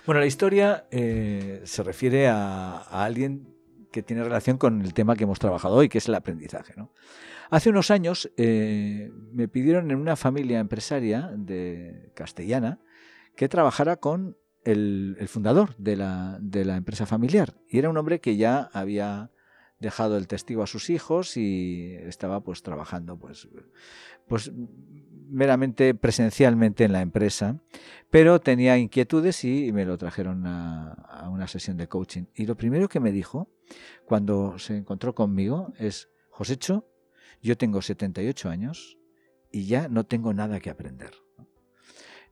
Bueno, 0.07 0.21
la 0.21 0.27
historia 0.27 0.87
eh, 0.91 1.61
se 1.65 1.83
refiere 1.83 2.29
a, 2.29 2.79
a 2.79 3.05
alguien 3.05 3.55
que 3.93 4.03
tiene 4.03 4.23
relación 4.23 4.57
con 4.57 4.81
el 4.83 4.95
tema 4.95 5.17
que 5.17 5.25
hemos 5.25 5.39
trabajado 5.39 5.75
hoy, 5.75 5.89
que 5.89 5.99
es 5.99 6.09
el 6.09 6.15
aprendizaje. 6.15 6.75
¿no? 6.77 6.93
Hace 7.51 7.71
unos 7.71 7.91
años 7.91 8.31
eh, 8.37 9.11
me 9.33 9.49
pidieron 9.49 9.91
en 9.91 9.99
una 9.99 10.17
familia 10.17 10.61
empresaria 10.61 11.31
de 11.37 12.13
castellana 12.15 12.81
que 13.37 13.49
trabajara 13.49 13.97
con 13.97 14.37
el, 14.65 15.17
fundador 15.29 15.77
de 15.77 15.97
la, 15.97 16.39
de 16.41 16.65
la 16.65 16.77
empresa 16.77 17.07
familiar. 17.07 17.55
Y 17.69 17.79
era 17.79 17.89
un 17.89 17.97
hombre 17.97 18.21
que 18.21 18.37
ya 18.37 18.71
había 18.73 19.31
dejado 19.81 20.19
el 20.19 20.29
testigo 20.29 20.63
a 20.63 20.67
sus 20.67 20.91
hijos 20.91 21.37
y 21.37 21.95
estaba 22.03 22.43
pues 22.43 22.63
trabajando 22.63 23.19
pues, 23.19 23.49
pues 24.29 24.53
meramente 25.31 25.95
presencialmente 25.95 26.85
en 26.85 26.93
la 26.93 27.01
empresa, 27.01 27.63
pero 28.11 28.41
tenía 28.41 28.77
inquietudes 28.77 29.45
y 29.45 29.73
me 29.73 29.87
lo 29.87 29.97
trajeron 29.97 30.47
a, 30.47 31.29
una 31.33 31.49
sesión 31.49 31.77
de 31.77 31.89
coaching. 31.89 32.25
Y 32.35 32.47
lo 32.47 32.57
primero 32.57 32.89
que 32.89 33.01
me 33.01 33.13
dijo 33.13 33.49
cuando 34.05 34.59
se 34.59 34.77
encontró 34.77 35.15
conmigo 35.15 35.73
es, 35.79 36.11
Josécho, 36.29 36.87
yo 37.43 37.57
tengo 37.57 37.81
78 37.81 38.51
años 38.51 38.99
y 39.51 39.67
ya 39.67 39.89
no 39.89 40.05
tengo 40.05 40.35
nada 40.35 40.61
que 40.61 40.71
aprender. 40.71 41.13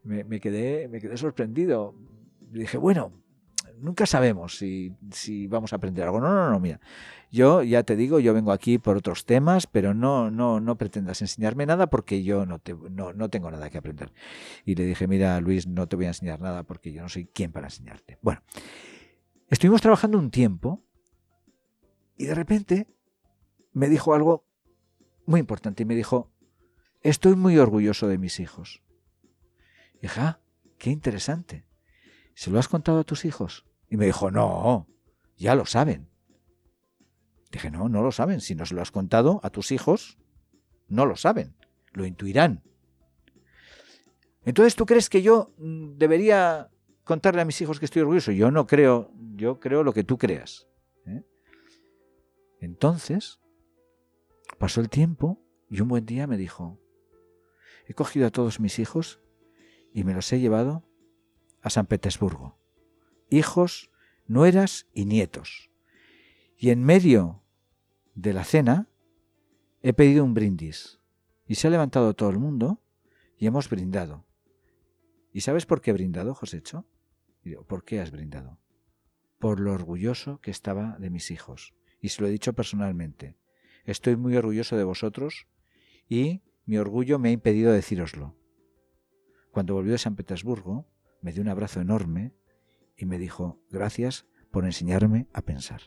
Me, 0.03 0.25
me 0.25 0.41
quedé, 0.41 0.89
me 0.89 1.01
quedé 1.01 1.17
sorprendido. 1.17 1.95
Dije, 2.51 2.79
bueno, 2.79 3.13
nunca 3.81 4.07
sabemos 4.07 4.57
si, 4.57 4.95
si, 5.13 5.47
vamos 5.47 5.73
a 5.73 5.77
aprender 5.77 6.05
algo. 6.05 6.21
No, 6.21 6.33
no, 6.35 6.51
no, 6.51 6.61
mira. 6.61 6.81
Yo 7.31 7.63
ya 7.63 7.83
te 7.83 7.97
digo, 7.97 8.21
yo 8.21 8.33
vengo 8.33 8.53
aquí 8.53 8.79
por 8.79 8.97
otros 8.97 9.27
temas, 9.27 9.67
pero 9.67 9.95
no, 9.95 10.31
no, 10.31 10.61
no 10.61 10.79
pretendas 10.79 11.21
enseñarme 11.21 11.67
nada 11.67 11.89
porque 11.89 12.23
yo 12.23 12.47
no, 12.47 12.59
te, 12.59 12.75
no, 12.75 13.13
no 13.13 13.29
tengo 13.29 13.51
nada 13.51 13.71
que 13.71 13.79
aprender. 13.79 14.13
Y 14.65 14.75
le 14.75 14.85
dije, 14.85 15.07
mira, 15.07 15.41
Luis, 15.41 15.67
no 15.67 15.87
te 15.89 15.97
voy 15.97 16.07
a 16.07 16.09
enseñar 16.09 16.41
nada 16.41 16.63
porque 16.63 16.93
yo 16.93 17.03
no 17.03 17.09
soy 17.09 17.27
quien 17.27 17.53
para 17.53 17.67
enseñarte. 17.67 18.19
Bueno, 18.23 18.43
estuvimos 19.49 19.83
trabajando 19.83 20.19
un 20.19 20.31
tiempo 20.31 20.83
y 22.17 22.27
de 22.27 22.35
repente 22.35 22.89
me 23.73 23.89
dijo 23.89 24.15
algo 24.15 24.47
muy 25.27 25.41
importante 25.41 25.83
y 25.83 25.87
me 25.87 25.95
dijo, 25.95 26.33
estoy 27.03 27.37
muy 27.37 27.59
orgulloso 27.59 28.09
de 28.09 28.19
mis 28.19 28.41
hijos. 28.41 28.83
Y 29.97 30.03
dije, 30.03 30.21
ah, 30.21 30.41
qué 30.79 30.91
interesante. 30.91 31.68
¿Se 32.39 32.53
lo 32.53 32.61
has 32.61 32.69
contado 32.69 33.01
a 33.01 33.05
tus 33.05 33.25
hijos? 33.25 33.67
Y 33.91 33.97
me 33.97 34.07
dijo, 34.07 34.31
no, 34.31 34.87
ya 35.37 35.57
lo 35.57 35.67
saben. 35.67 36.09
Dije, 37.51 37.69
no, 37.69 37.89
no 37.89 38.01
lo 38.01 38.13
saben. 38.13 38.41
Si 38.41 38.55
no 38.55 38.65
se 38.65 38.77
lo 38.77 38.81
has 38.81 38.93
contado 38.93 39.41
a 39.43 39.51
tus 39.51 39.73
hijos, 39.73 40.19
no 40.87 41.05
lo 41.05 41.17
saben. 41.17 41.57
Lo 41.95 42.07
intuirán. 42.07 42.63
Entonces, 44.45 44.77
¿tú 44.77 44.87
crees 44.87 45.11
que 45.11 45.21
yo 45.21 45.53
debería 45.59 46.71
contarle 47.03 47.41
a 47.41 47.45
mis 47.45 47.61
hijos 47.61 47.81
que 47.81 47.87
estoy 47.87 48.03
orgulloso? 48.03 48.31
Yo 48.31 48.53
no 48.53 48.69
creo, 48.69 49.11
yo 49.35 49.59
creo 49.59 49.83
lo 49.83 49.93
que 49.93 50.05
tú 50.05 50.17
creas. 50.17 50.69
¿eh? 51.07 51.25
Entonces, 52.61 53.41
pasó 54.59 54.81
el 54.81 54.91
tiempo 54.91 55.43
y 55.69 55.81
un 55.81 55.89
buen 55.89 56.07
día 56.07 56.29
me 56.29 56.37
dijo, 56.37 56.79
he 57.89 57.95
cogido 57.95 58.29
a 58.29 58.31
todos 58.31 58.61
mis 58.61 58.79
hijos 58.79 59.21
y 59.93 60.05
me 60.05 60.15
los 60.15 60.33
he 60.33 60.39
llevado 60.39 60.88
a 61.69 61.71
San 61.71 61.87
Petersburgo. 61.87 62.59
Hijos, 63.31 63.91
nueras 64.27 64.87
y 64.95 65.05
nietos. 65.05 65.71
Y 66.57 66.71
en 66.71 66.83
medio 66.83 67.43
de 68.15 68.33
la 68.33 68.45
cena 68.45 68.89
he 69.83 69.93
pedido 69.93 70.25
un 70.25 70.33
brindis. 70.33 70.99
Y 71.47 71.57
se 71.57 71.69
ha 71.69 71.71
levantado 71.71 72.15
todo 72.15 72.31
el 72.31 72.39
mundo 72.39 72.83
y 73.37 73.47
hemos 73.47 73.69
brindado. 73.69 74.27
¿Y 75.33 75.43
sabes 75.43 75.67
por 75.67 75.83
qué 75.83 75.91
he 75.91 75.95
brindado, 75.95 76.35
Josécho? 76.35 76.87
Digo, 77.45 77.65
¿por 77.65 77.85
qué 77.85 78.01
has 78.01 78.11
brindado? 78.11 78.59
Por 79.39 79.61
lo 79.61 79.73
orgulloso 79.73 80.41
que 80.41 80.51
estaba 80.51 80.97
de 80.99 81.11
mis 81.11 81.31
hijos. 81.31 81.75
Y 82.01 82.09
se 82.09 82.23
lo 82.23 82.29
he 82.29 82.33
dicho 82.33 82.55
personalmente. 82.55 83.37
Estoy 83.85 84.17
muy 84.17 84.37
orgulloso 84.37 84.77
de 84.77 84.85
vosotros 84.85 85.47
y 86.09 86.43
mi 86.65 86.79
orgullo 86.79 87.19
me 87.19 87.29
ha 87.29 87.33
impedido 87.33 87.73
decíroslo. 87.73 88.37
Cuando 89.51 89.75
volvió 89.75 89.93
de 89.93 89.99
San 89.99 90.17
Petersburgo, 90.17 90.87
me 91.21 91.33
dio 91.33 91.43
un 91.43 91.49
abrazo 91.49 91.81
enorme 91.81 92.33
y 92.97 93.07
me 93.07 93.19
dijo, 93.19 93.61
gracias 93.71 94.27
por 94.51 94.65
enseñarme 94.65 95.27
a 95.33 95.43
pensar. 95.43 95.83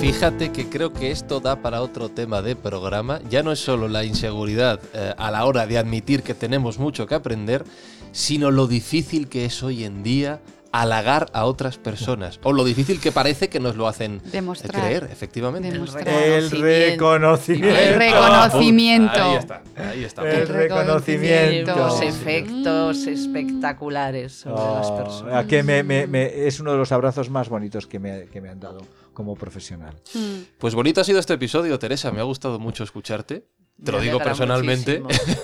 Fíjate 0.00 0.52
que 0.52 0.68
creo 0.68 0.92
que 0.92 1.10
esto 1.10 1.40
da 1.40 1.62
para 1.62 1.82
otro 1.82 2.08
tema 2.08 2.40
de 2.40 2.54
programa. 2.54 3.20
Ya 3.28 3.42
no 3.42 3.50
es 3.50 3.58
solo 3.58 3.88
la 3.88 4.04
inseguridad 4.04 4.78
eh, 4.94 5.12
a 5.18 5.32
la 5.32 5.44
hora 5.44 5.66
de 5.66 5.78
admitir 5.78 6.22
que 6.22 6.32
tenemos 6.32 6.78
mucho 6.78 7.08
que 7.08 7.16
aprender, 7.16 7.64
sino 8.12 8.52
lo 8.52 8.68
difícil 8.68 9.28
que 9.28 9.46
es 9.46 9.64
hoy 9.64 9.82
en 9.82 10.04
día 10.04 10.40
halagar 10.80 11.26
a 11.32 11.44
otras 11.44 11.78
personas. 11.78 12.38
O 12.42 12.52
lo 12.52 12.64
difícil 12.64 13.00
que 13.00 13.12
parece 13.12 13.48
que 13.48 13.60
nos 13.60 13.76
lo 13.76 13.88
hacen 13.88 14.20
Demostrar. 14.32 14.82
creer, 14.82 15.08
efectivamente. 15.10 15.70
Demostrar. 15.70 16.08
El 16.08 16.50
reconocimiento. 16.50 17.76
El 17.78 17.94
reconocimiento. 17.94 19.22
Ahí 19.22 19.34
está, 19.36 19.62
ahí 19.76 20.04
está. 20.04 20.22
El 20.22 20.40
El 20.42 20.48
reconocimiento. 20.48 21.74
Los 21.76 22.00
efectos 22.02 23.06
espectaculares 23.06 24.32
sobre 24.40 24.56
las 24.56 24.86
Oh, 24.88 24.96
personas. 25.04 25.34
a 25.34 25.46
que 25.46 25.62
me- 25.62 25.82
me- 25.82 26.06
me- 26.06 26.46
es 26.46 26.60
uno 26.60 26.72
de 26.72 26.78
los 26.78 26.92
abrazos 26.92 27.30
más 27.30 27.48
bonitos 27.48 27.86
que 27.86 27.98
me, 27.98 28.26
que 28.26 28.40
me 28.40 28.48
han 28.48 28.60
dado 28.60 28.80
como 29.12 29.34
profesional. 29.34 29.94
Mm. 30.14 30.42
Pues 30.58 30.74
bonito 30.74 31.00
ha 31.00 31.04
sido 31.04 31.18
este 31.18 31.34
episodio, 31.34 31.78
Teresa. 31.78 32.10
Me 32.12 32.20
ha 32.20 32.24
gustado 32.24 32.58
mucho 32.58 32.84
escucharte. 32.84 33.46
Te 33.84 33.92
lo 33.92 34.00
digo 34.00 34.18
personalmente. 34.18 35.02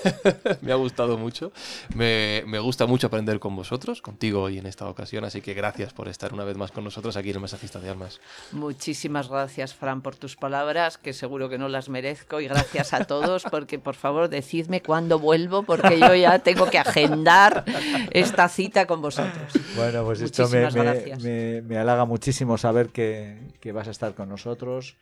me 0.61 0.71
ha 0.71 0.75
gustado 0.75 1.17
mucho. 1.19 1.51
Me, 1.95 2.43
me 2.47 2.57
gusta 2.59 2.87
mucho 2.87 3.07
aprender 3.07 3.39
con 3.39 3.55
vosotros, 3.55 4.01
contigo 4.01 4.41
hoy 4.41 4.57
en 4.57 4.65
esta 4.65 4.87
ocasión. 4.87 5.23
Así 5.23 5.41
que 5.41 5.53
gracias 5.53 5.93
por 5.93 6.07
estar 6.07 6.33
una 6.33 6.43
vez 6.43 6.57
más 6.57 6.71
con 6.71 6.83
nosotros 6.83 7.15
aquí 7.15 7.29
en 7.29 7.35
el 7.35 7.41
Masajista 7.41 7.79
de 7.79 7.89
Almas. 7.91 8.19
Muchísimas 8.51 9.29
gracias, 9.29 9.75
Fran, 9.75 10.01
por 10.01 10.15
tus 10.15 10.35
palabras, 10.35 10.97
que 10.97 11.13
seguro 11.13 11.47
que 11.47 11.59
no 11.59 11.69
las 11.69 11.89
merezco. 11.89 12.41
Y 12.41 12.47
gracias 12.47 12.93
a 12.93 13.05
todos, 13.05 13.43
porque 13.51 13.77
por 13.77 13.93
favor 13.95 14.29
decidme 14.29 14.81
cuándo 14.81 15.19
vuelvo, 15.19 15.61
porque 15.61 15.99
yo 15.99 16.15
ya 16.15 16.39
tengo 16.39 16.69
que 16.71 16.79
agendar 16.79 17.63
esta 18.11 18.49
cita 18.49 18.87
con 18.87 19.01
vosotros. 19.01 19.53
Bueno, 19.75 20.03
pues 20.05 20.21
esto 20.21 20.43
Muchísimas 20.43 20.73
me- 21.21 21.61
me 21.61 21.77
halaga 21.77 22.05
muchísimo 22.05 22.57
saber 22.57 22.89
que, 22.89 23.37
que 23.59 23.71
vas 23.71 23.87
a 23.87 23.91
estar 23.91 24.15
con 24.15 24.29
nosotros 24.29 24.95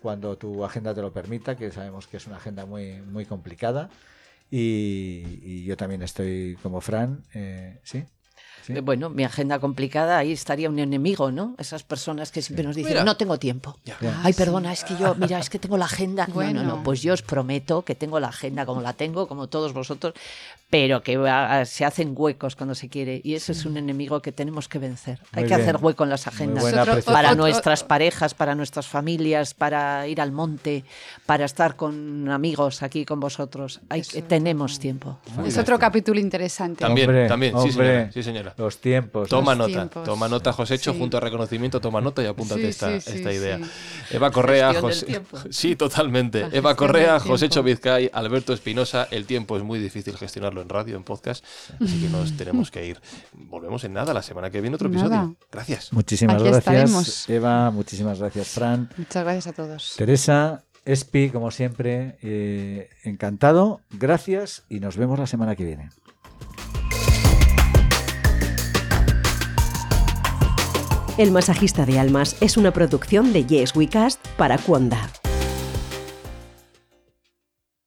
cuando 0.00 0.36
tu 0.36 0.64
agenda 0.64 0.94
te 0.94 1.02
lo 1.02 1.12
permita, 1.12 1.56
que 1.56 1.70
sabemos 1.70 2.06
que 2.06 2.16
es 2.18 2.26
una 2.26 2.36
agenda 2.36 2.66
muy, 2.66 3.00
muy 3.02 3.24
complicada. 3.26 3.90
Y, 4.50 5.64
yo 5.64 5.76
también 5.76 6.02
estoy 6.02 6.56
como 6.62 6.80
Fran, 6.80 7.24
eh, 7.34 7.80
¿sí? 7.82 8.04
¿Sí? 8.66 8.72
Eh, 8.72 8.80
Bueno, 8.80 9.10
mi 9.10 9.22
agenda 9.24 9.58
complicada, 9.60 10.18
ahí 10.18 10.32
estaría 10.32 10.68
un 10.68 10.78
enemigo, 10.78 11.30
¿no? 11.30 11.54
Esas 11.58 11.82
personas 11.84 12.32
que 12.32 12.42
siempre 12.42 12.64
nos 12.64 12.74
dicen, 12.74 12.92
Mira. 12.92 13.04
no 13.04 13.16
tengo 13.16 13.38
tiempo. 13.38 13.76
Ya. 13.84 13.96
Ay, 14.24 14.32
perdona, 14.32 14.72
es 14.72 14.82
que 14.84 14.96
yo, 14.96 15.14
mira, 15.14 15.38
es 15.38 15.48
que 15.50 15.58
tengo 15.58 15.76
la 15.76 15.84
agenda. 15.84 16.26
No, 16.26 16.34
Bueno. 16.34 16.62
no, 16.62 16.76
no, 16.76 16.82
pues 16.82 17.00
yo 17.02 17.14
os 17.14 17.22
prometo 17.22 17.82
que 17.82 17.94
tengo 17.94 18.18
la 18.18 18.28
agenda 18.28 18.66
como 18.66 18.80
la 18.80 18.92
tengo, 18.92 19.28
como 19.28 19.46
todos 19.46 19.72
vosotros, 19.72 20.14
pero 20.68 21.02
que 21.02 21.16
va- 21.16 21.64
se 21.64 21.84
hacen 21.84 22.12
huecos 22.16 22.56
cuando 22.56 22.74
se 22.74 22.88
quiere. 22.88 23.20
Y 23.22 23.34
ese 23.34 23.52
es 23.52 23.64
un 23.66 23.76
enemigo 23.76 24.20
que 24.20 24.32
tenemos 24.32 24.66
que 24.68 24.80
vencer. 24.80 25.20
Hay 25.32 25.44
que 25.44 25.50
bien. 25.50 25.60
hacer 25.60 25.76
hueco 25.80 26.02
en 26.02 26.10
las 26.10 26.26
agendas. 26.26 26.64
Para 27.04 27.34
nuestras 27.36 27.84
parejas, 27.84 28.34
para 28.34 28.54
nuestras 28.56 28.86
familias, 28.88 29.54
para 29.54 30.08
ir 30.08 30.20
al 30.20 30.32
monte, 30.32 30.84
para 31.24 31.44
estar 31.44 31.76
con 31.76 32.28
amigos 32.30 32.82
aquí 32.82 33.04
con 33.04 33.20
vosotros. 33.20 33.80
Hay, 33.88 34.00
Eso. 34.00 34.20
tenemos 34.24 34.80
tiempo. 34.80 35.18
Es 35.46 35.56
otro 35.56 35.78
capítulo 35.78 36.18
interesante. 36.18 36.80
También, 36.80 37.08
Hombre, 37.10 37.28
también. 37.28 37.54
Sí, 37.62 37.70
señora. 37.70 38.10
Sí, 38.12 38.22
señora. 38.24 38.54
Los 38.56 38.78
tiempos. 38.80 39.28
Toma 39.28 39.54
Los 39.54 39.68
nota, 39.68 39.80
tiempos. 39.80 40.04
toma 40.04 40.28
nota, 40.28 40.52
Josécho, 40.52 40.92
Sí. 40.92 40.98
junto 40.98 41.16
a 41.18 41.20
reconocimiento, 41.20 41.80
toma 41.80 42.00
nota 42.00 42.22
y 42.22 42.26
apúntate 42.26 42.62
Sí, 42.62 42.66
esta, 42.68 43.00
sí, 43.00 43.10
sí, 43.10 43.16
esta 43.18 43.32
idea. 43.32 43.58
sí. 43.58 44.16
Eva 44.16 44.30
Correa, 44.30 44.72
José... 44.80 45.22
Sí, 45.50 45.76
totalmente. 45.76 46.40
La 46.48 46.48
Eva 46.56 46.74
Correa, 46.76 47.20
Josécho. 47.20 47.62
Vizcay, 47.62 48.10
Alberto 48.12 48.52
Espinosa. 48.52 49.08
El 49.10 49.26
tiempo 49.26 49.56
es 49.56 49.62
muy 49.62 49.78
difícil 49.78 50.16
gestionarlo 50.16 50.62
en 50.62 50.68
radio, 50.68 50.96
en 50.96 51.04
podcast, 51.04 51.44
así 51.80 52.00
que 52.00 52.08
nos 52.08 52.36
tenemos 52.36 52.70
que 52.70 52.86
ir. 52.86 53.00
Volvemos 53.32 53.84
en 53.84 53.92
nada, 53.92 54.14
la 54.14 54.22
semana 54.22 54.50
que 54.50 54.60
viene 54.60 54.76
otro 54.76 54.88
Nada. 54.88 55.04
episodio. 55.06 55.36
Gracias. 55.52 55.92
Muchísimas 55.92 56.36
Aquí 56.36 56.44
gracias, 56.44 56.58
estaremos. 56.66 57.28
Eva. 57.28 57.70
Muchísimas 57.70 58.18
gracias, 58.18 58.48
Fran. 58.48 58.88
Muchas 58.96 59.22
gracias 59.24 59.46
a 59.48 59.52
todos. 59.52 59.94
Teresa, 59.96 60.64
Espi, 60.84 61.30
como 61.30 61.50
siempre, 61.50 62.16
eh, 62.22 62.88
encantado. 63.04 63.80
Gracias 63.90 64.62
y 64.68 64.80
nos 64.80 64.96
vemos 64.96 65.18
la 65.18 65.26
semana 65.26 65.56
que 65.56 65.64
viene. 65.64 65.90
El 71.18 71.30
masajista 71.30 71.86
de 71.86 71.98
almas 71.98 72.36
es 72.42 72.58
una 72.58 72.72
producción 72.72 73.32
de 73.32 73.46
Yes 73.46 73.74
We 73.74 73.88
Cast 73.88 74.20
para 74.36 74.58
Cuonda. 74.58 75.08